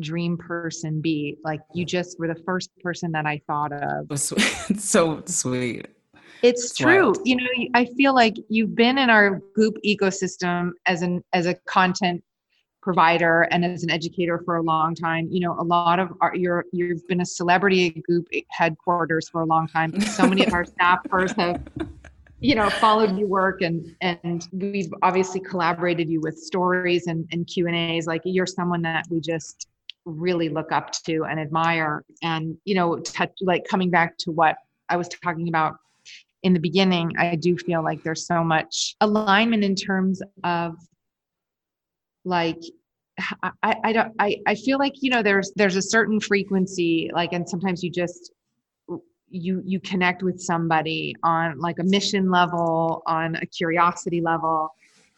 [0.00, 1.38] dream person be?
[1.44, 4.06] Like you just were the first person that i thought of.
[4.78, 5.86] So sweet.
[6.42, 7.04] It's, it's true.
[7.06, 7.18] wild.
[7.24, 11.54] you know i feel like you've been in our goop ecosystem as an as a
[11.66, 12.22] content
[12.84, 15.26] provider and as an educator for a long time.
[15.30, 19.40] You know a lot of our you're you've been a celebrity at goop headquarters for
[19.40, 19.98] a long time.
[20.00, 21.62] So many of our staffers have
[22.44, 27.46] you know followed your work and and we've obviously collaborated you with stories and, and
[27.46, 28.06] q and a's.
[28.06, 29.66] Like you're someone that we just
[30.04, 32.04] really look up to and admire.
[32.22, 34.56] And you know touch, like coming back to what
[34.90, 35.76] i was talking about
[36.42, 40.76] in the beginning i do feel like there's so much alignment in terms of
[42.26, 42.60] like
[43.62, 47.32] I, I don't I, I feel like you know there's there's a certain frequency like
[47.32, 48.32] and sometimes you just
[49.34, 54.70] you you connect with somebody on like a mission level on a curiosity level.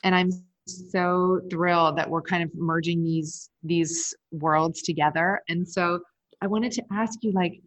[0.05, 0.31] And i'm
[0.67, 5.41] so thrilled that we're kind of merging these these worlds together.
[5.49, 6.01] And so
[6.41, 7.61] i wanted to ask you like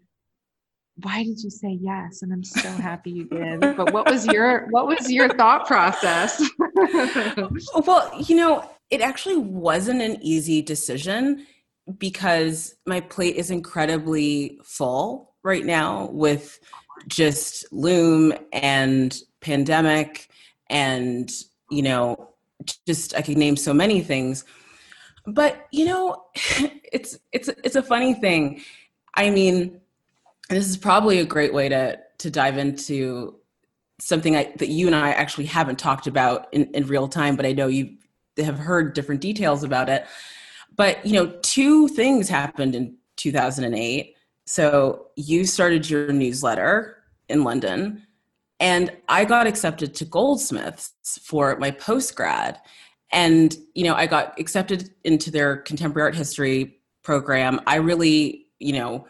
[1.01, 2.23] why did you say yes?
[2.23, 3.59] And i'm so happy you did.
[3.59, 6.41] But what was your what was your thought process?
[7.85, 11.45] Well you know it actually wasn't an easy decision
[11.97, 16.60] because my plate is incredibly full right now with
[17.08, 20.30] just Loom and pandemic
[20.69, 21.32] and,
[21.69, 22.30] you know,
[22.86, 24.43] just I could name so many things.
[25.25, 26.25] But, you know,
[26.91, 28.62] it's it's it's a funny thing.
[29.15, 29.80] I mean,
[30.49, 33.36] this is probably a great way to to dive into
[33.99, 37.45] something I, that you and I actually haven't talked about in, in real time, but
[37.45, 37.97] I know you
[38.38, 40.06] have heard different details about it.
[40.75, 44.15] But you know, two things happened in 2008.
[44.49, 48.07] So you started your newsletter in London,
[48.59, 52.59] and I got accepted to Goldsmiths for my post grad.
[53.12, 57.62] And, you know, I got accepted into their contemporary art history program.
[57.67, 59.05] I really, you know,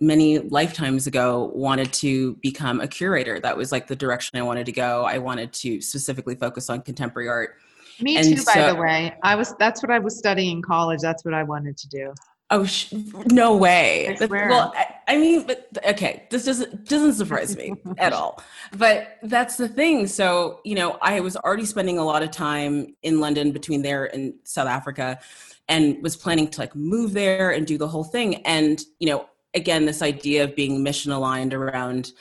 [0.00, 3.38] many lifetimes ago wanted to become a curator.
[3.38, 5.04] That was like the direction I wanted to go.
[5.04, 7.58] I wanted to specifically focus on contemporary art.
[8.00, 9.14] Me and too, so, by the way.
[9.22, 10.98] I was that's what I was studying in college.
[11.00, 12.12] That's what I wanted to do.
[12.52, 12.92] Oh sh-
[13.26, 14.16] no way!
[14.28, 18.42] well, I, I, mean, but okay, this doesn't doesn't surprise me at all.
[18.76, 20.08] But that's the thing.
[20.08, 24.12] So you know, I was already spending a lot of time in London between there
[24.12, 25.20] and South Africa,
[25.68, 28.36] and was planning to like move there and do the whole thing.
[28.46, 32.12] And you know, again, this idea of being mission aligned around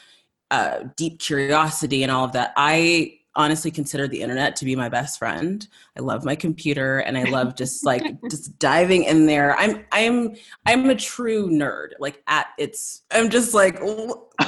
[0.51, 2.53] uh, deep curiosity and all of that.
[2.55, 5.67] I honestly consider the internet to be my best friend.
[5.97, 9.55] I love my computer and I love just like just diving in there.
[9.57, 11.89] I'm I'm I'm a true nerd.
[11.99, 13.79] Like at its I'm just like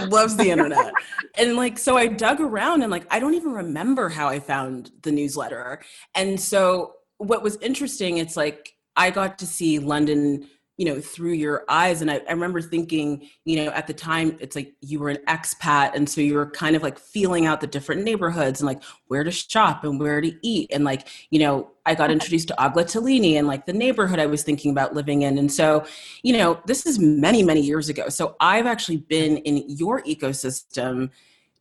[0.07, 0.93] loves the internet.
[1.35, 4.91] and like so I dug around and like I don't even remember how I found
[5.03, 5.81] the newsletter.
[6.15, 10.47] And so what was interesting it's like I got to see London
[10.81, 12.01] you know through your eyes.
[12.01, 15.19] And I, I, remember thinking you know at the time it's like you were an
[15.27, 18.81] expat and so you were kind of like feeling out the different neighborhoods and like
[19.05, 20.71] where to shop and where to eat.
[20.73, 24.41] And like you know i got introduced to Ottolenghi and like the neighborhood i was
[24.41, 25.37] thinking about living in.
[25.37, 25.85] And so
[26.23, 28.09] you know this is many many years ago.
[28.09, 31.11] So i've actually been in your ecosystem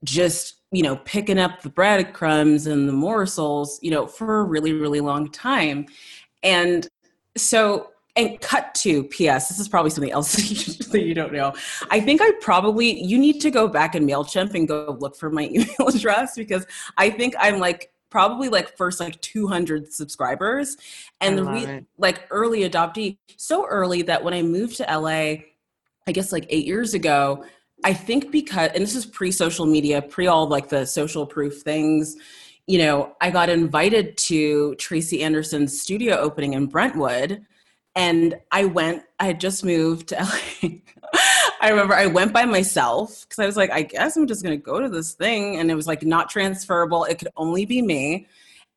[0.02, 4.72] just you know picking up the breadcrumbs and the morsels you know for a really
[4.72, 5.84] really long time.
[6.42, 6.88] And
[7.36, 7.90] so
[8.20, 10.32] and cut to ps this is probably something else
[10.90, 11.52] that you don't know.
[11.90, 15.30] I think i probably you need to go back in mailchimp and go look for
[15.30, 16.66] my email address because
[16.98, 20.76] i think i'm like probably like first like 200 subscribers.
[21.20, 26.12] And the re- like early adoptee so early that when i moved to la i
[26.12, 27.44] guess like eight years ago
[27.84, 32.16] i think because and this is pre-social media pre all like the social proof things
[32.66, 37.44] you know i got invited to tracy anderson's studio opening in brentwood
[37.96, 40.16] and I went, I had just moved to
[40.62, 40.68] LA.
[41.60, 44.58] I remember I went by myself because I was like, I guess I'm just going
[44.58, 45.56] to go to this thing.
[45.56, 47.04] And it was like not transferable.
[47.04, 48.26] It could only be me.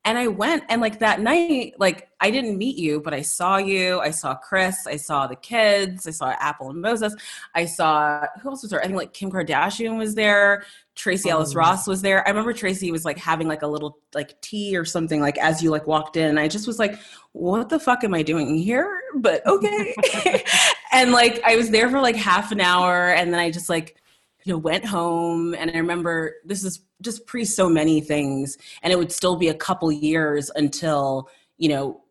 [0.06, 3.56] And I went and like that night, like I didn't meet you, but I saw
[3.56, 4.00] you.
[4.02, 4.86] I saw Chris.
[4.86, 6.06] I saw the kids.
[6.06, 7.16] I saw Apple and Moses.
[7.56, 8.82] I saw who else was there?
[8.82, 10.66] I think like Kim Kardashian was there.
[10.96, 11.60] Tracee Ellis oh.
[11.60, 12.26] Ross was there.
[12.28, 15.64] I remember Tracy was like having like a little like tea or something like as
[15.64, 16.28] you like walked in.
[16.28, 17.00] And I just was like,
[17.32, 19.02] what the fuck am I doing here?
[19.16, 19.96] But okay.
[20.92, 23.96] and like I was there for like half an hour and then I just like,
[24.44, 28.92] you know, went home and I remember this is just pre so many things and
[28.92, 32.02] it would still be a couple years until, you know,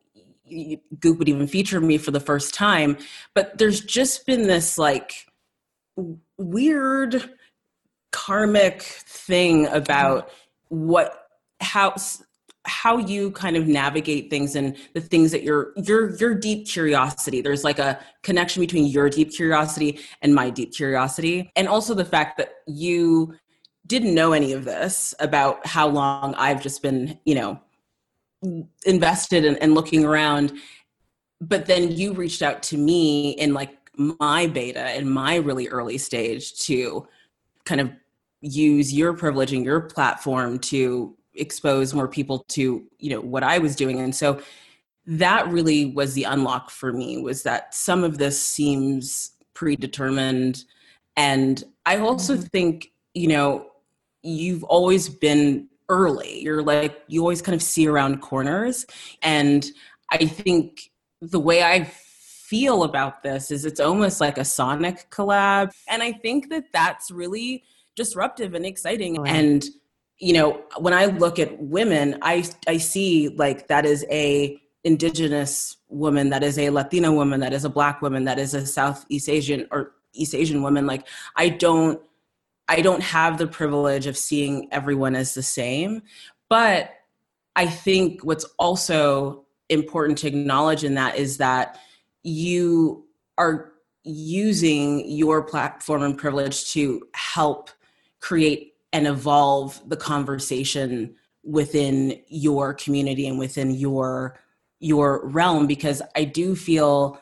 [1.01, 2.99] Goop would even feature me for the first time.
[3.34, 5.26] But there's just been this like
[6.38, 7.30] weird
[8.12, 10.86] karmic thing about mm-hmm.
[10.86, 11.26] what
[11.61, 11.95] how
[12.64, 17.40] how you kind of navigate things and the things that your your your deep curiosity.
[17.40, 21.51] There's like a connection between your deep curiosity and my deep curiosity.
[21.57, 23.34] And also the fact that you
[23.93, 27.61] didn't know any of this about how long I've just been you know
[28.86, 30.53] invested in, and looking around.
[31.43, 35.99] But then you reached out to me in like my beta in my really early
[35.99, 37.07] stage to
[37.66, 37.90] kind of
[38.40, 43.59] use your privilege and your platform to expose more people to you know what i
[43.59, 44.01] was doing.
[44.01, 44.40] And so
[45.07, 50.64] that really was the unlock for me was that some of this seems predetermined.
[51.14, 52.45] And i also mm-hmm.
[52.45, 53.66] think you know
[54.22, 58.86] you've always been early you're like you always kind of see around corners
[59.22, 59.66] and
[60.10, 65.70] i think the way i feel about this is it's almost like a sonic collab
[65.88, 67.62] and i think that that's really
[67.96, 69.18] disruptive and exciting.
[69.18, 69.64] Oh, and
[70.18, 75.76] you know, when I look at women, I I see like that is a indigenous
[75.88, 79.28] woman, that is a Latina woman, that is a black woman, that is a Southeast
[79.28, 80.86] Asian or East Asian woman.
[80.86, 81.06] Like
[81.36, 82.00] I don't
[82.68, 86.02] I don't have the privilege of seeing everyone as the same.
[86.48, 86.90] But
[87.56, 91.78] I think what's also important to acknowledge in that is that
[92.22, 93.06] you
[93.38, 93.72] are
[94.04, 97.70] using your platform and privilege to help
[98.20, 104.38] create and evolve the conversation within your community and within your
[104.78, 107.20] your realm because I do feel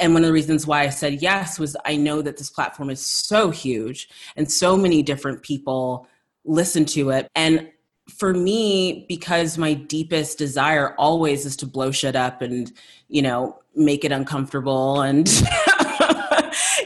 [0.00, 2.90] and one of the reasons why I said yes was I know that this platform
[2.90, 6.08] is so huge and so many different people
[6.44, 7.68] listen to it and
[8.08, 12.72] for me because my deepest desire always is to blow shit up and
[13.08, 15.28] you know make it uncomfortable and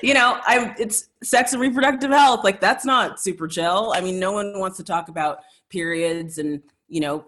[0.05, 2.45] you know, I it's sex and reproductive health.
[2.45, 3.93] Like that's not super chill.
[3.95, 5.39] I mean, no one wants to talk about
[5.71, 7.25] periods and you know,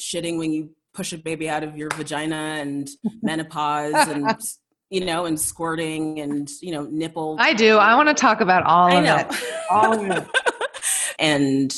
[0.00, 2.88] shitting when you push a baby out of your vagina and
[3.22, 4.26] menopause and
[4.90, 7.36] you know, and squirting and you know, nipple.
[7.38, 7.76] I do.
[7.76, 9.16] I want to talk about all I of know.
[9.16, 9.44] it.
[9.70, 10.28] All of it.
[11.18, 11.74] and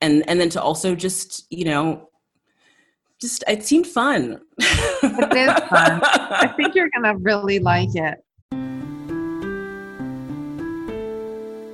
[0.00, 2.08] and and then to also just you know
[3.20, 4.40] just it seemed fun.
[4.58, 6.00] it is fun.
[6.02, 8.24] I think you're gonna really like it.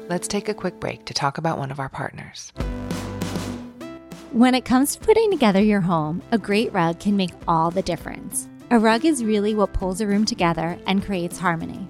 [0.09, 2.53] let's take a quick break to talk about one of our partners.
[4.32, 7.82] When it comes to putting together your home, a great rug can make all the
[7.82, 8.49] difference.
[8.69, 11.87] A rug is really what pulls a room together and creates harmony.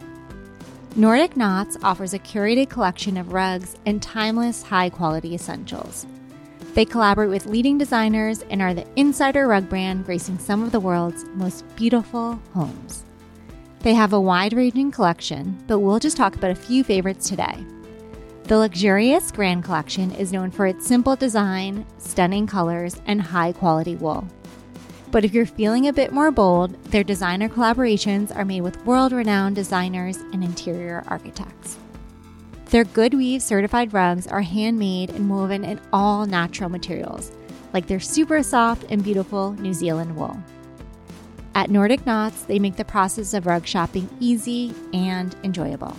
[0.95, 6.07] Nordic Knots offers a curated collection of rugs and timeless, high quality essentials.
[6.75, 10.81] They collaborate with leading designers and are the insider rug brand gracing some of the
[10.81, 13.05] world's most beautiful homes.
[13.81, 17.57] They have a wide ranging collection, but we'll just talk about a few favorites today.
[18.45, 23.97] The luxurious Grand Collection is known for its simple design, stunning colors, and high quality
[23.97, 24.29] wool.
[25.17, 29.13] But if you're feeling a bit more bold, their designer collaborations are made with world
[29.13, 31.79] renowned designers and interior architects.
[32.67, 37.33] Their Goodweave certified rugs are handmade and woven in all natural materials,
[37.73, 40.37] like their super soft and beautiful New Zealand wool.
[41.55, 45.97] At Nordic Knots, they make the process of rug shopping easy and enjoyable.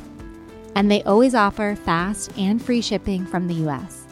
[0.75, 4.05] And they always offer fast and free shipping from the US.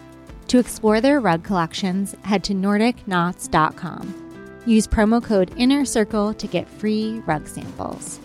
[0.48, 4.25] To explore their rug collections, head to NordicKnots.com.
[4.66, 8.20] Use promo code Inner Circle to get free rug samples.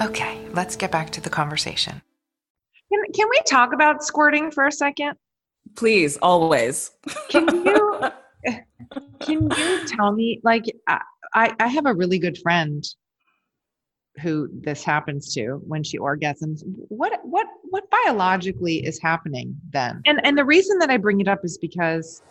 [0.00, 2.00] Okay, let's get back to the conversation.
[2.92, 5.16] Can, can we talk about squirting for a second?
[5.76, 6.90] Please, always.
[7.28, 8.00] Can you
[9.20, 12.84] can you tell me like I, I have a really good friend
[14.20, 20.24] who this happens to when she orgasms what what what biologically is happening then and
[20.24, 22.22] and the reason that i bring it up is because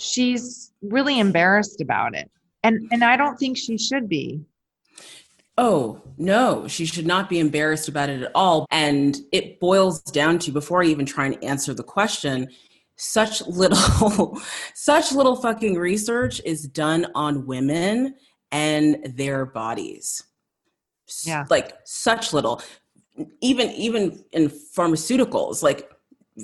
[0.00, 2.30] she's really embarrassed about it
[2.62, 4.40] and and i don't think she should be
[5.62, 8.66] Oh, no, she should not be embarrassed about it at all.
[8.70, 12.48] And it boils down to before I even try and answer the question,
[12.96, 14.40] such little
[14.74, 18.14] such little fucking research is done on women
[18.50, 20.24] and their bodies.
[21.24, 21.44] Yeah.
[21.50, 22.62] Like such little
[23.42, 25.89] even even in pharmaceuticals like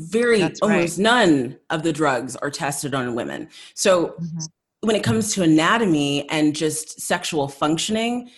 [0.01, 3.49] very That's almost none of the drugs are tested on women.
[3.75, 4.49] So Mhm.
[4.81, 8.31] when it comes to anatomy and just sexual functioning,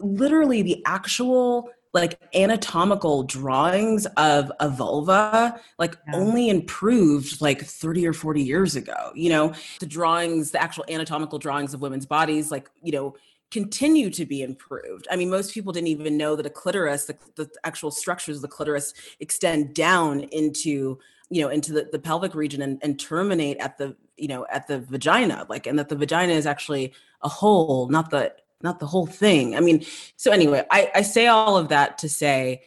[0.00, 6.20] literally the actual like anatomical drawings of a vulva like Yeah.
[6.20, 11.38] only improved like 30 or 40 years ago you know the drawings the actual anatomical
[11.38, 13.14] drawings of women's bodies like you know
[13.50, 15.06] continue to be improved.
[15.10, 18.42] I mean most people didn't even know that a clitoris the, the actual structures of
[18.42, 20.98] the clitoris extend down into
[21.30, 24.66] you know into the, the pelvic region and, and terminate at the you know at
[24.68, 26.92] the vagina like and that the vagina is actually
[27.22, 28.32] a hole not the
[28.62, 29.56] not the whole thing.
[29.56, 29.84] I mean
[30.16, 32.62] so anyway i i say all of that to say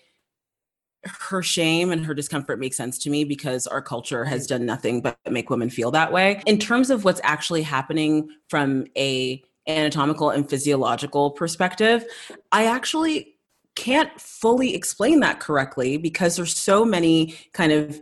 [1.06, 5.02] her shame and her discomfort makes sense to me because our culture has done nothing
[5.02, 6.42] but make women feel that way.
[6.46, 12.06] In terms of what's actually happening from a anatomical and physiological perspective
[12.52, 13.36] i actually
[13.76, 18.02] can't fully explain that correctly because there's so many kind of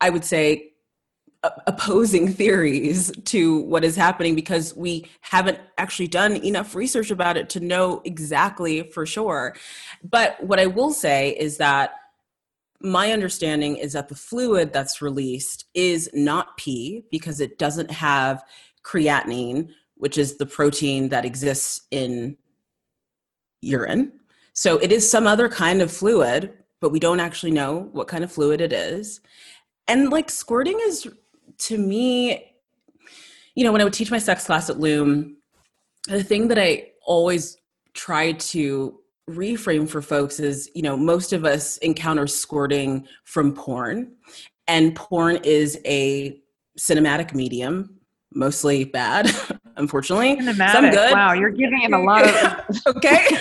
[0.00, 0.72] i would say
[1.66, 7.48] opposing theories to what is happening because we haven't actually done enough research about it
[7.50, 9.54] to know exactly for sure.
[10.02, 11.92] But what i will say is that
[12.80, 18.44] my understanding is that the fluid that's released is not pee because it doesn't have
[18.84, 22.36] creatinine, which is the protein that exists in
[23.60, 24.12] urine.
[24.52, 28.24] So it is some other kind of fluid, but we don't actually know what kind
[28.24, 29.20] of fluid it is.
[29.86, 31.06] And like squirting is
[31.58, 32.54] to me,
[33.54, 35.36] you know, when I would teach my sex class at Loom,
[36.06, 37.56] the thing that I always
[37.94, 44.10] try to reframe for folks is you know most of us encounter squirting from porn
[44.66, 46.40] and porn is a
[46.78, 47.97] cinematic medium
[48.32, 49.30] mostly bad
[49.78, 50.36] unfortunately.
[50.54, 51.12] Some good.
[51.12, 53.26] Wow you're giving it a lot of okay.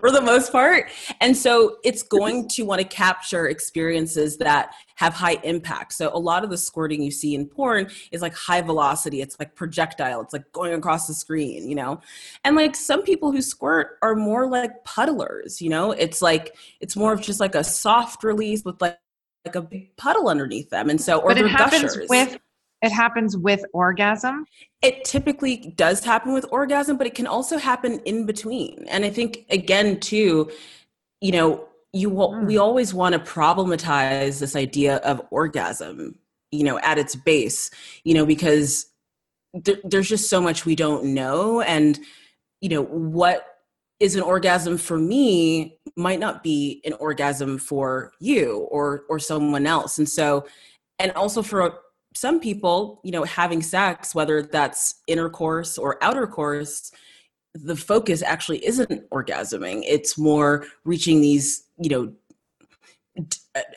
[0.00, 0.90] For the most part.
[1.20, 5.92] And so it's going to want to capture experiences that have high impact.
[5.92, 9.20] So a lot of the squirting you see in porn is like high velocity.
[9.20, 10.22] It's like projectile.
[10.22, 12.00] It's like going across the screen you know?
[12.44, 15.92] And like some people who squirt are more like puddlers you know?
[15.92, 18.98] It's like it's more of just like a soft release with like
[19.44, 20.88] like a big puddle underneath them.
[20.90, 22.08] And so or but it they're happens gushers.
[22.08, 22.38] with
[22.82, 24.46] it happens with orgasm?
[24.82, 28.84] It typically does happen with orgasm but it can also happen in between.
[28.88, 30.50] And i think again too
[31.20, 32.46] you know you will, hmm.
[32.46, 36.18] we always want to problematize this idea of orgasm
[36.52, 37.70] you know at its base
[38.04, 38.90] you know because
[39.54, 41.60] there, there's just so much we don't know.
[41.60, 41.98] And
[42.60, 43.46] you know what
[43.98, 49.66] is an orgasm for me might not be an orgasm for you or or someone
[49.66, 49.98] else.
[49.98, 50.46] And so
[50.98, 51.78] and also for
[52.14, 56.92] some people you know having sex whether that's intercourse or outer course
[57.54, 59.82] the focus actually isn't orgasming.
[59.86, 62.12] It's more reaching these you know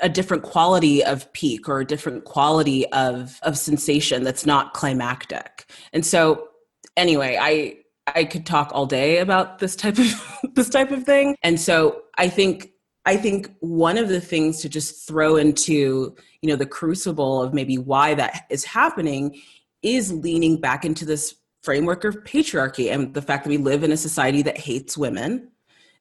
[0.01, 5.65] a different quality of peak or a different quality of of sensation that's not climactic.
[5.91, 6.49] And so
[6.95, 7.75] anyway i
[8.15, 11.35] i could talk all day about this type of this type of thing.
[11.41, 12.69] And so i think
[13.05, 17.53] i think one of the things to just throw into you know the crucible of
[17.53, 19.39] maybe why that is happening
[19.81, 23.91] is leaning back into this framework of patriarchy and the fact that we live in
[23.91, 25.49] a society that hates women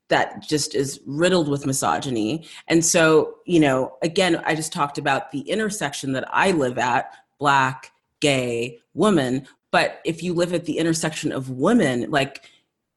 [0.08, 5.30] that just is riddled with misogyny and so you know again i just talked about
[5.30, 7.90] the intersection that i live at black,
[8.20, 9.48] gay, woman.
[9.72, 12.48] But if you live at the intersection of women, like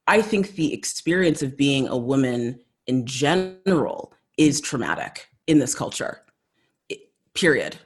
[0.06, 6.21] I think the experience of being a woman in general is traumatic in this culture.
[7.33, 7.77] period.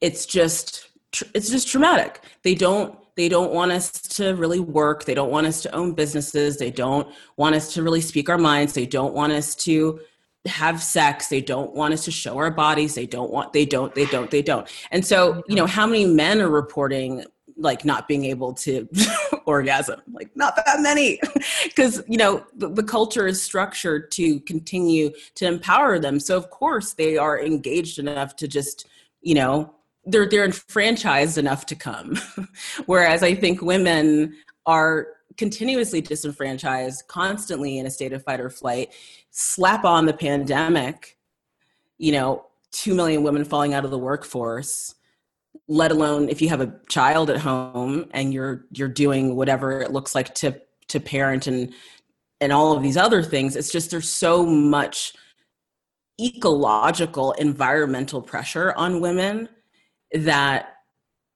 [0.00, 0.88] It's just
[1.34, 2.22] it's just traumatic.
[2.42, 5.04] They don't they don't want us to really work.
[5.04, 6.58] They don't want us to own businesses.
[6.58, 8.74] They don't want us to really speak our minds.
[8.74, 10.00] They don't want us to
[10.46, 11.28] have sex.
[11.28, 12.94] They don't want us to show our bodies.
[12.94, 14.68] They don't want, they don't, they don't, they don't.
[14.92, 17.24] And so, you know, how many men are reporting
[17.58, 18.88] like not being able to
[19.46, 20.00] orgasm?
[20.12, 21.20] Like, not that many.
[21.64, 26.18] Because, you know, the, the culture is structured to continue to empower them.
[26.18, 28.86] So, of course, they are engaged enough to just,
[29.20, 29.72] you know,
[30.08, 32.18] they're they're enfranchised enough to come
[32.86, 34.34] whereas i think women
[34.66, 38.92] are continuously disenfranchised constantly in a state of fight or flight
[39.30, 41.16] slap on the pandemic
[41.98, 44.94] you know 2 million women falling out of the workforce
[45.68, 49.92] let alone if you have a child at home and you're you're doing whatever it
[49.92, 50.58] looks like to
[50.88, 51.72] to parent and
[52.40, 55.12] and all of these other things it's just there's so much
[56.20, 59.48] ecological environmental pressure on women
[60.12, 60.76] that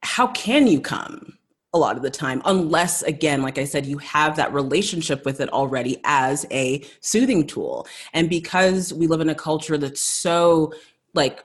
[0.03, 1.39] how can you come
[1.75, 5.41] a lot of the time unless again like i said you have that relationship with
[5.41, 7.87] it already as a soothing tool?
[8.13, 10.73] And because we live in a culture that's so
[11.15, 11.45] like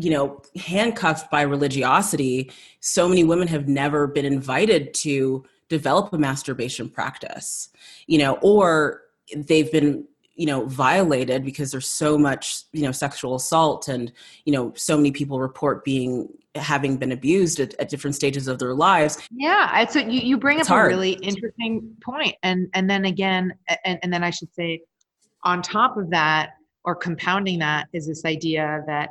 [0.00, 6.18] you know handcuffed by religiosity so many women have never been invited to develop a
[6.18, 7.68] masturbation practice
[8.06, 9.02] you know or
[9.36, 14.12] they've been you know violated because there's so much you know sexual assault and
[14.44, 18.58] you know so many people report being having been abused at, at different stages of
[18.58, 20.92] their lives yeah so you, you bring it's up hard.
[20.92, 23.52] a really interesting point and and then again
[23.84, 24.80] and, and then i should say
[25.44, 26.50] on top of that
[26.84, 29.10] or compounding that is this idea that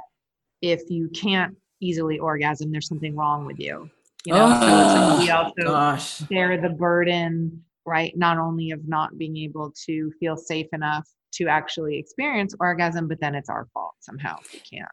[0.61, 3.89] if you can't easily orgasm there's something wrong with you
[4.25, 6.19] you know oh, so like we ah, also gosh.
[6.21, 11.47] bear the burden right not only of not being able to feel safe enough to
[11.47, 14.89] actually experience orgasm, but then it's our fault somehow we can't.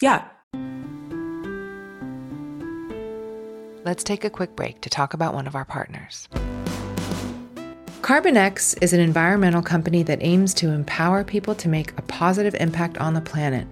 [0.00, 0.24] Yeah.
[3.84, 6.28] Let's take a quick break to talk about one of our partners.
[8.00, 12.98] Karbon-X is an environmental company that aims to empower people to make a positive impact
[12.98, 13.66] on the planet.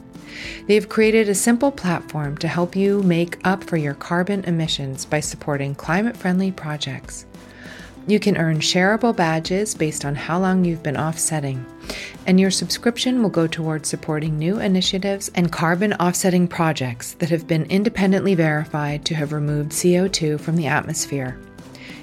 [0.67, 5.21] They've created a simple platform to help you make up for your carbon emissions by
[5.21, 7.27] supporting climate friendly projects.
[8.07, 11.65] You can earn shareable badges based on how long you've been offsetting,
[12.27, 17.47] and your subscription will go towards supporting new initiatives and carbon offsetting projects that have
[17.47, 21.39] been independently verified to have removed CO2 from the atmosphere.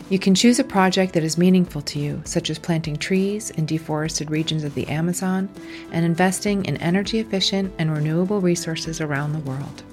[0.09, 3.67] You can choose a project that is meaningful to you, such as planting trees in
[3.67, 5.47] deforested regions of the Amazon
[5.91, 9.83] and investing in energy efficient and renewable resources around the world.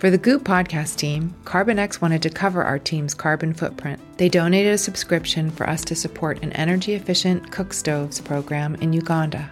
[0.00, 4.00] For the Goop podcast team, Karbon-X wanted to cover our team's carbon footprint.
[4.16, 8.92] They donated a subscription for us to support an energy efficient cook stoves program in
[8.92, 9.50] Uganda.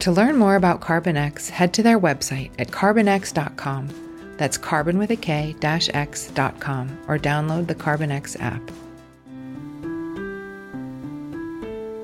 [0.00, 4.34] To learn more about Karbon-X, head to their website at karbon-x.com.
[4.36, 8.62] That's carbon with a K dash X.com or download the Karbon-X app.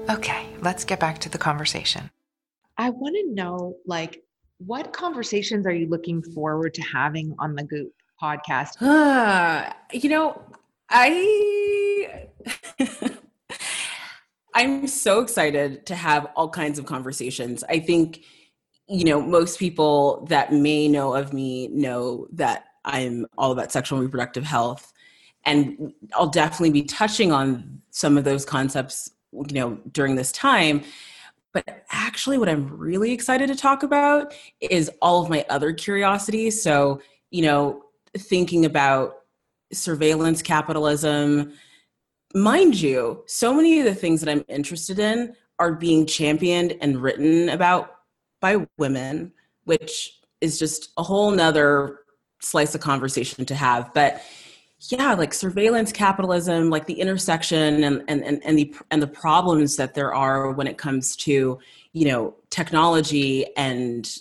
[0.09, 2.11] Okay, let's get back to the conversation.
[2.76, 4.22] I want to know like
[4.59, 7.92] what conversations are you looking forward to having on the Goop
[8.22, 8.82] podcast?
[8.82, 10.42] Uh, you know,
[10.90, 12.28] I
[14.55, 17.64] I'm so excited to have all kinds of conversations.
[17.68, 18.24] I think
[18.86, 23.98] you know, most people that may know of me know that I'm all about sexual
[23.98, 24.92] and reproductive health
[25.46, 30.85] and I'll definitely be touching on some of those concepts, you know, during this time
[31.55, 36.61] but actually, what I'm really excited to talk about is all of my other curiosities.
[36.61, 37.85] So, you know,
[38.18, 39.20] thinking about
[39.72, 41.53] surveillance capitalism.
[42.35, 47.01] Mind you, so many of the things that I'm interested in are being championed and
[47.01, 47.99] written about
[48.41, 49.32] by women,
[49.62, 52.01] which is just a whole nother
[52.41, 53.95] slice of conversation to have.
[53.95, 54.20] But
[54.91, 59.76] yeah like surveillance capitalism like the intersection and, and and and the and the problems
[59.76, 61.59] that there are when it comes to
[61.93, 64.18] you know technology and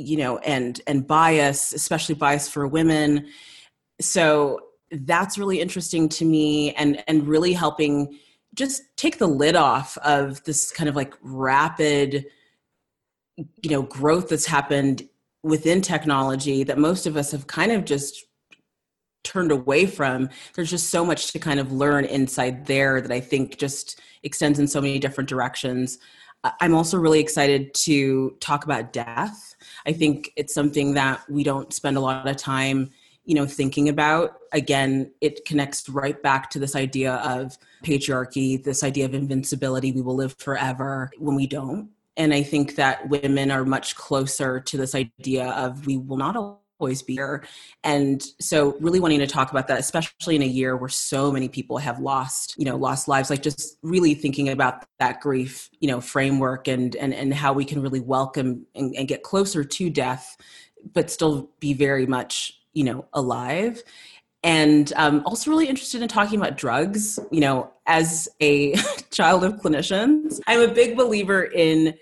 [0.00, 3.26] you know and and bias especially bias for women.
[4.00, 8.18] So that's really interesting to me and and really helping
[8.54, 12.26] just take the lid off of this kind of like rapid
[13.36, 15.08] you know growth that's happened
[15.42, 18.26] within technology that most of us have kind of just
[19.22, 23.20] turned away from there's just so much to kind of learn inside there that i
[23.20, 25.98] think just extends in so many different directions.
[26.60, 29.54] I'm also really excited to talk about death.
[29.86, 32.90] I think it's something that we don't spend a lot of time
[33.24, 34.38] you know thinking about.
[34.52, 39.92] Again it connects right back to this idea of patriarchy this idea of invincibility.
[39.92, 41.90] We will live forever when we don't.
[42.16, 46.59] And i think that women are much closer to this idea of we will not
[46.80, 47.44] always be here
[47.84, 51.48] and so really wanting to talk about that especially in a year where so many
[51.48, 55.88] people have lost you know lost lives like just really thinking about that grief you
[55.88, 59.90] know framework and and and how we can really welcome and, and get closer to
[59.90, 60.36] death
[60.94, 63.82] but still be very much you know alive.
[64.42, 68.74] And um, also really interested in talking about drugs you know as a
[69.10, 70.40] child of clinicians.
[70.46, 71.94] I'm a big believer in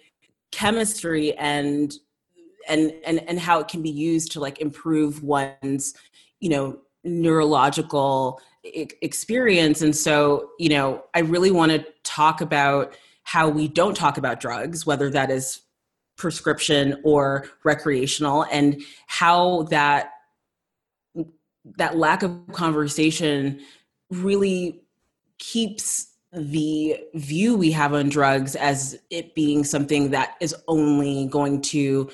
[0.53, 1.93] chemistry and
[2.69, 5.95] and and and how it can be used to like improve one's
[6.41, 9.83] you know neurological experience.
[9.83, 14.41] And so you know i really want to talk about how we don't talk about
[14.41, 15.61] drugs whether that is
[16.17, 20.11] prescription or recreational and how that
[21.77, 23.61] that lack of conversation
[24.11, 24.83] really
[25.39, 31.61] keeps the view we have on drugs as it being something that is only going
[31.61, 32.11] to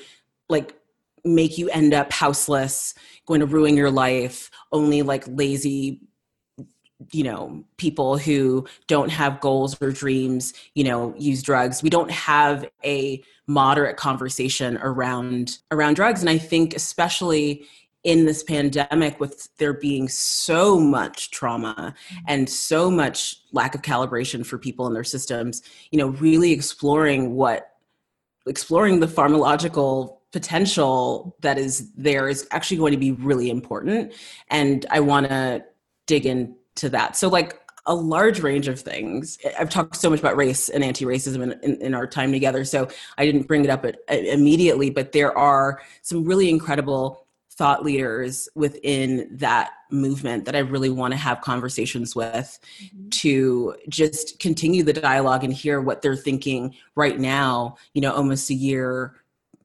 [0.49, 0.77] like
[1.25, 2.95] make you end up houseless,
[3.27, 6.01] going to ruin your life, only like lazy
[7.13, 11.83] you know people who don't have goals or dreams you know use drugs.
[11.83, 16.21] We don't have a moderate conversation around around drugs.
[16.21, 17.67] And i think especially
[18.05, 22.25] in this pandemic with there being so much trauma mm-hmm.
[22.29, 27.35] and so much lack of calibration for people in their systems you know really exploring
[27.35, 27.73] what
[28.47, 34.13] exploring the pharmacological potential that is there is actually going to be really important
[34.51, 35.65] and i want to
[36.07, 37.17] dig into that.
[37.17, 39.39] So like a large range of things.
[39.59, 42.89] I've talked so much about race and anti-racism in, in, in our time together so
[43.19, 48.49] i didn't bring it up at, immediately but there are some really incredible thought leaders
[48.57, 53.09] within that movement that I really want to have conversations with mm-hmm.
[53.11, 58.51] to just continue the dialogue and hear what they're thinking right now, you know, almost
[58.51, 59.15] a year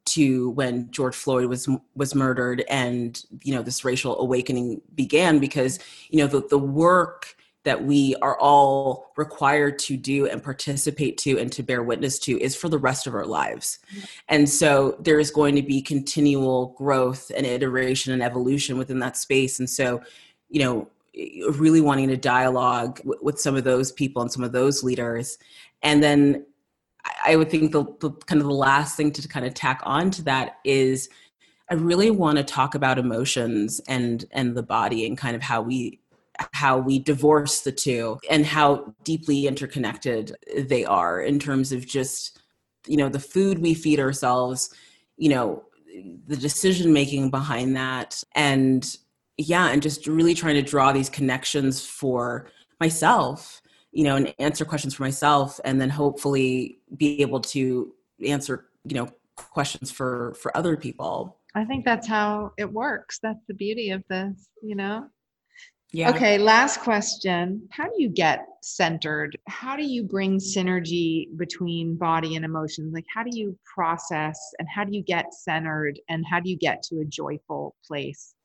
[0.10, 5.80] to when George Floyd was was murdered and you know this racial awakening began because
[6.10, 11.38] you know the the work that we are all required to do and participate to
[11.38, 13.80] and to bear witness to is for the rest of our lives.
[13.92, 14.06] Mm-hmm.
[14.30, 19.18] And so there is going to be continual growth and iteration and evolution within that
[19.18, 19.60] space.
[19.60, 20.02] And so,
[20.50, 20.88] you know,
[21.58, 25.38] really wanting to dialogue w- with some of those people and some of those leaders.
[25.84, 26.46] And then
[27.26, 30.12] I would think the, the kind of the last thing to kind of tack on
[30.12, 31.10] to that is
[31.70, 35.62] I really want to talk about emotions and and the body and kind of how
[35.62, 36.00] we
[36.54, 42.40] how we divorce the two and how deeply interconnected they are in terms of just
[42.88, 44.74] you know the food we feed ourselves
[45.18, 45.64] you know
[46.28, 48.98] the decision making behind that and
[49.38, 52.48] yeah and just really trying to draw these connections for
[52.80, 53.62] myself
[54.00, 57.94] you know and answer questions for myself and then hopefully be able to
[58.26, 63.46] answer you know questions for for other people i think that's how it works that's
[63.50, 65.06] the beauty of this you know
[65.92, 66.12] yeah.
[66.12, 67.68] Okay, last question.
[67.72, 69.36] How do you get centered?
[69.48, 72.94] How do you bring synergy between body and emotions?
[72.94, 76.58] Like, how do you process and how do you get centered and how do you
[76.58, 78.36] get to a joyful place?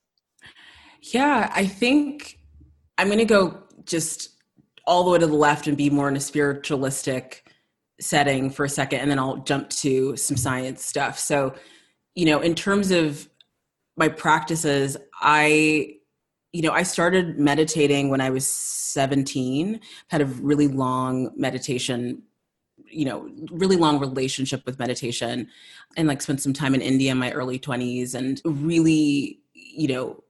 [1.02, 2.38] Yeah, I think
[2.96, 4.33] I'm going to go just
[4.86, 7.50] all the way to the left and be more in a spiritualistic
[8.00, 11.18] setting for a second, and then I'll jump to some science stuff.
[11.18, 11.54] So,
[12.14, 13.28] you know, in terms of
[13.96, 15.96] my practices, I
[16.54, 22.22] you know, I started meditating when I was 17, had a really long meditation,
[22.88, 25.48] you know, really long relationship with meditation
[25.96, 30.22] and like spent some time in India in my early 20s and really, you know,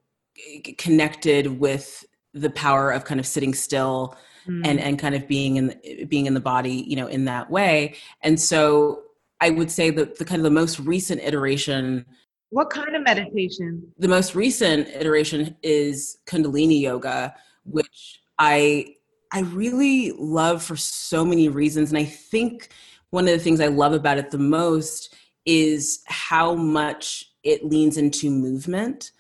[0.79, 4.17] connected with the power of kind of sitting still
[4.49, 4.67] mm.
[4.67, 7.51] and and kind of being in the, being in the body, you know, in that
[7.51, 7.95] way.
[8.23, 9.03] And so
[9.41, 12.07] I would say that the kind of the most recent iteration
[12.51, 13.93] what kind of meditation?
[13.99, 17.35] The most recent iteration is Kundalini yoga,
[17.65, 18.95] which I
[19.33, 22.69] I really love for so many reasons and I think
[23.11, 27.97] one of the things I love about it the most is how much it leans
[27.97, 29.11] into movement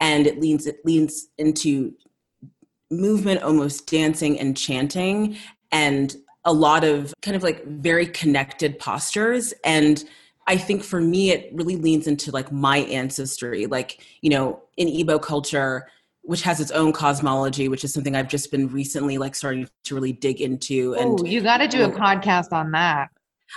[0.00, 1.94] and it leans it leans into
[2.90, 5.36] movement almost dancing and chanting
[5.72, 10.04] and a lot of kind of like very connected postures and
[10.46, 13.66] I think for me, it really leans into like my ancestry.
[13.66, 15.88] Like, you know, in Igbo culture,
[16.22, 19.94] which has its own cosmology, which is something I've just been recently like starting to
[19.94, 20.94] really dig into.
[20.94, 23.10] And Ooh, you got to do a podcast on that.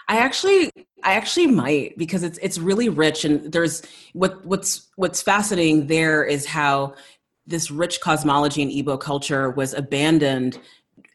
[0.08, 0.70] I actually,
[1.04, 3.82] I actually might because it's it's really rich and there's
[4.14, 6.96] what what's what's fascinating there is how
[7.48, 10.60] this rich cosmology in Igbo culture was abandoned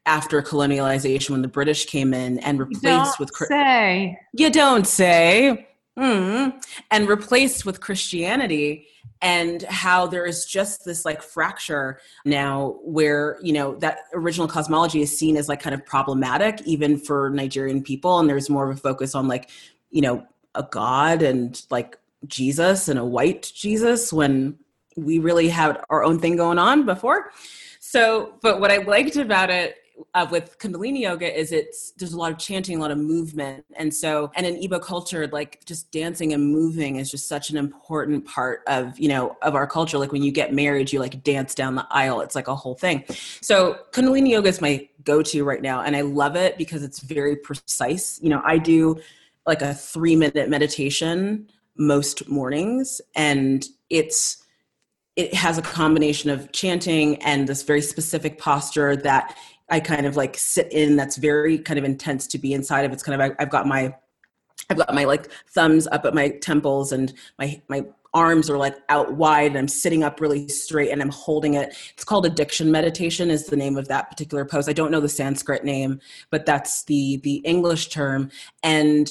[0.06, 4.18] after colonialization when the British came in and replaced don't with say.
[4.32, 5.68] You don't say.
[5.98, 6.58] Mm,
[6.90, 8.86] and replaced with Christianity
[9.20, 15.02] and how there is just this like fracture now where you know that original cosmology
[15.02, 18.18] is seen as like kind of problematic even for Nigerian people.
[18.18, 19.50] And there's more of a focus on like
[19.90, 24.58] you know a god and like Jesus and a white Jesus when
[24.96, 27.30] we really had our own thing going on before.
[27.80, 29.76] So, but what I liked about it
[30.14, 33.64] uh, with Kundalini yoga is it's there's a lot of chanting, a lot of movement,
[33.76, 37.56] and so and in Igbo culture, like just dancing and moving is just such an
[37.56, 39.98] important part of you know of our culture.
[39.98, 42.20] Like when you get married, you like dance down the aisle.
[42.20, 43.04] It's like a whole thing.
[43.40, 47.36] So Kundalini yoga is my go-to right now, and I love it because it's very
[47.36, 48.18] precise.
[48.22, 49.00] You know, I do
[49.46, 54.41] like a three minute meditation most mornings, and it's
[55.16, 59.36] it has a combination of chanting and this very specific posture that
[59.68, 62.92] I kind of like sit in that's very kind of intense to be inside of.
[62.92, 63.94] It's kind of I, I've got my
[64.70, 67.84] I've got my like thumbs up at my temples and my my
[68.14, 71.74] arms are like out wide and I'm sitting up really straight and I'm holding it.
[71.94, 74.68] It's called addiction meditation is the name of that particular pose.
[74.68, 76.00] I don't know the Sanskrit name,
[76.30, 78.30] but that's the the English term
[78.62, 79.10] and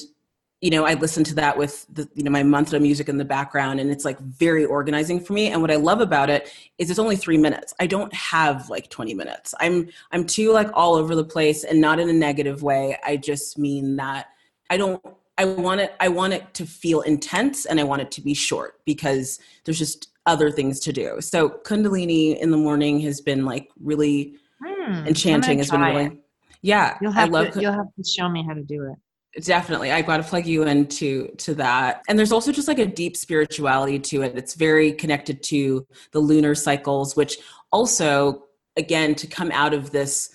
[0.62, 3.24] you know, I listen to that with the, you know, my mantra music in the
[3.24, 5.48] background and it's like very organizing for me.
[5.48, 7.74] And what I love about it is it's only three minutes.
[7.80, 9.56] I don't have like 20 minutes.
[9.58, 12.96] I'm, I'm too like all over the place and not in a negative way.
[13.04, 14.28] I just mean that
[14.70, 15.04] I don't,
[15.36, 18.32] I want it, I want it to feel intense and I want it to be
[18.32, 21.20] short because there's just other things to do.
[21.20, 26.20] So Kundalini in the morning has been like really Hmm, enchanting has been really,
[26.62, 28.98] yeah, You'll I love to, you'll have to show me how to do it.
[29.40, 29.90] Definitely.
[29.90, 32.02] I've got to plug you into to that.
[32.08, 34.36] And there's also just like a deep spirituality to it.
[34.36, 37.38] It's very connected to the lunar cycles which
[37.72, 38.44] also
[38.76, 40.30] again to come out of this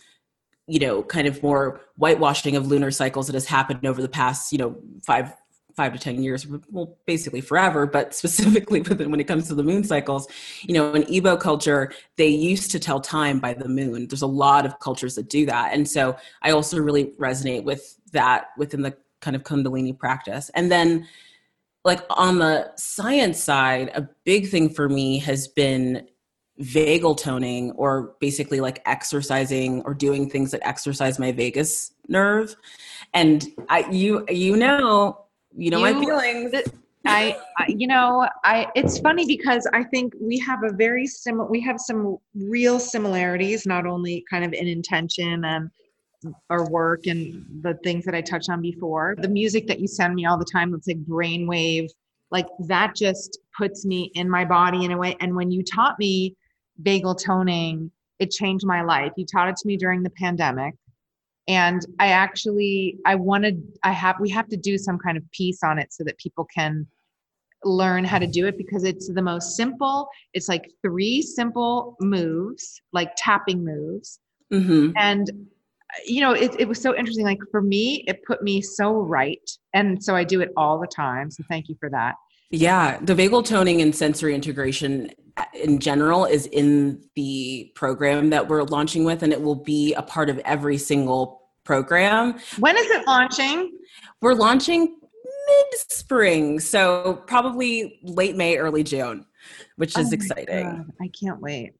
[0.67, 4.51] you know kind of more whitewashing of lunar cycles that has happened over the past
[4.51, 4.75] you know
[5.05, 5.33] five
[5.77, 9.63] five to ten years well basically forever but specifically within when it comes to the
[9.63, 10.27] moon cycles
[10.63, 14.07] you know in Igbo culture they used to tell time by the moon.
[14.07, 15.73] There's a lot of cultures that do that.
[15.73, 20.49] And so i also really resonate with that within the kind of kundalini practice.
[20.55, 21.07] And then
[21.85, 26.07] like on the science side a big thing for me has been
[26.59, 32.55] vagal toning or basically like exercising or doing things that exercise my vagus nerve.
[33.13, 35.26] And i you you know
[35.57, 36.53] you know my feelings.
[37.05, 41.49] I, I you know i it's funny because i think we have a very similar
[41.49, 45.69] we have some real similarities not only kind of in intention and
[46.49, 49.15] our work and the things that i touched on before.
[49.19, 51.87] The music that you send me all the time that's like brainwave
[52.31, 55.15] like that just puts me in my body in a way.
[55.21, 56.35] And when you taught me
[56.83, 59.11] vagal toning it changed my life.
[59.15, 60.73] You taught it to me during the pandemic
[61.47, 65.63] and i actually i wanted i have we have to do some kind of piece
[65.63, 66.85] on it so that people can
[67.63, 70.07] learn how to do it because it's the most simple.
[70.33, 74.19] It's like three simple moves like tapping moves.
[74.51, 75.29] Hmm and
[76.05, 77.25] you know it, it was so interesting.
[77.25, 79.49] Like for me it put me so right.
[79.73, 81.31] And so i do it all the time.
[81.31, 82.15] So thank you for that.
[82.49, 85.11] Yeah, the vagal toning and sensory integration
[85.53, 90.01] in general is in the program that we're launching with, and it will be a
[90.01, 92.39] part of every single program.
[92.59, 93.77] when is it launching
[94.21, 94.97] We're launching
[95.47, 99.25] mid spring, so probably late May, early June,
[99.75, 100.65] which Oh is my exciting.
[100.65, 101.73] God, I can't wait.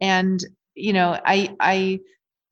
[0.00, 0.42] And
[0.74, 2.00] you know, I I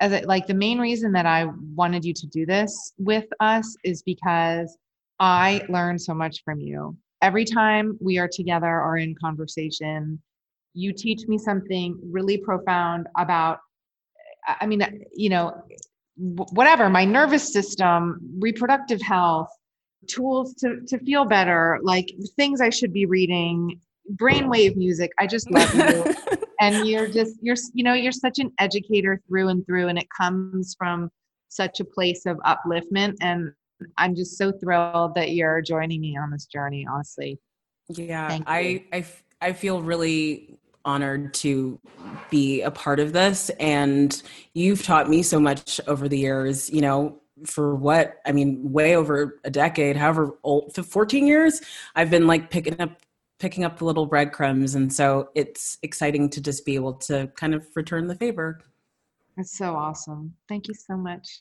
[0.00, 3.76] as I, like the main reason that I wanted you to do this with us
[3.84, 4.78] is because
[5.18, 6.96] I learned so much from you.
[7.22, 10.20] Every time we are together or in conversation,
[10.74, 13.58] you teach me something really profound about
[14.60, 15.62] I mean, you know,
[16.16, 19.48] whatever, my nervous system, reproductive health,
[20.06, 23.80] tools to to feel better, like things I should be reading,
[24.14, 25.10] brainwave music.
[25.18, 26.06] I just love you.
[26.60, 30.08] and you're just you're you know, you're such an educator through and through and it
[30.16, 31.10] comes from
[31.48, 33.52] such a place of upliftment and
[33.96, 37.38] I'm just so thrilled that you're joining me on this journey, honestly.
[37.88, 41.78] Yeah, i i I, I f- I feel really honored to
[42.30, 44.22] be a part of this, and
[44.54, 46.70] you've taught me so much over the years.
[46.70, 51.60] You know, for what I mean, way over a decade, however old, for 14 years,
[51.94, 53.02] I've been like picking up
[53.38, 57.54] picking up the little breadcrumbs, and so it's exciting to just be able to kind
[57.54, 58.60] of return the favor.
[59.38, 60.34] It's so awesome.
[60.48, 61.40] Thank you so much.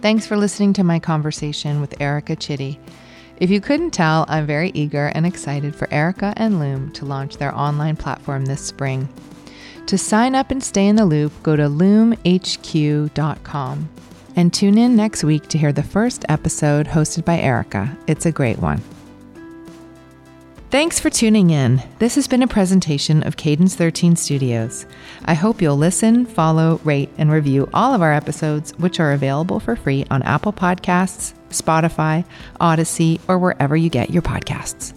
[0.00, 2.78] Thanks for listening to my conversation with Erica Chidi.
[3.42, 7.38] If you couldn't tell, I'm very eager and excited for Erica and Loom to launch
[7.38, 9.08] their online platform this spring.
[9.86, 13.08] To sign up and stay in the loop, go to loomhq.com
[14.36, 17.98] and tune in next week to hear the first episode hosted by Erica.
[18.06, 18.80] It's a great one.
[20.72, 21.82] Thanks for tuning in.
[21.98, 24.86] This has been a presentation of Cadence 13 Studios.
[25.26, 29.60] I hope you'll listen, follow, rate, and review all of our episodes, which are available
[29.60, 32.24] for free on Apple Podcasts, Spotify,
[32.58, 34.94] Audacy, or wherever you get your podcasts.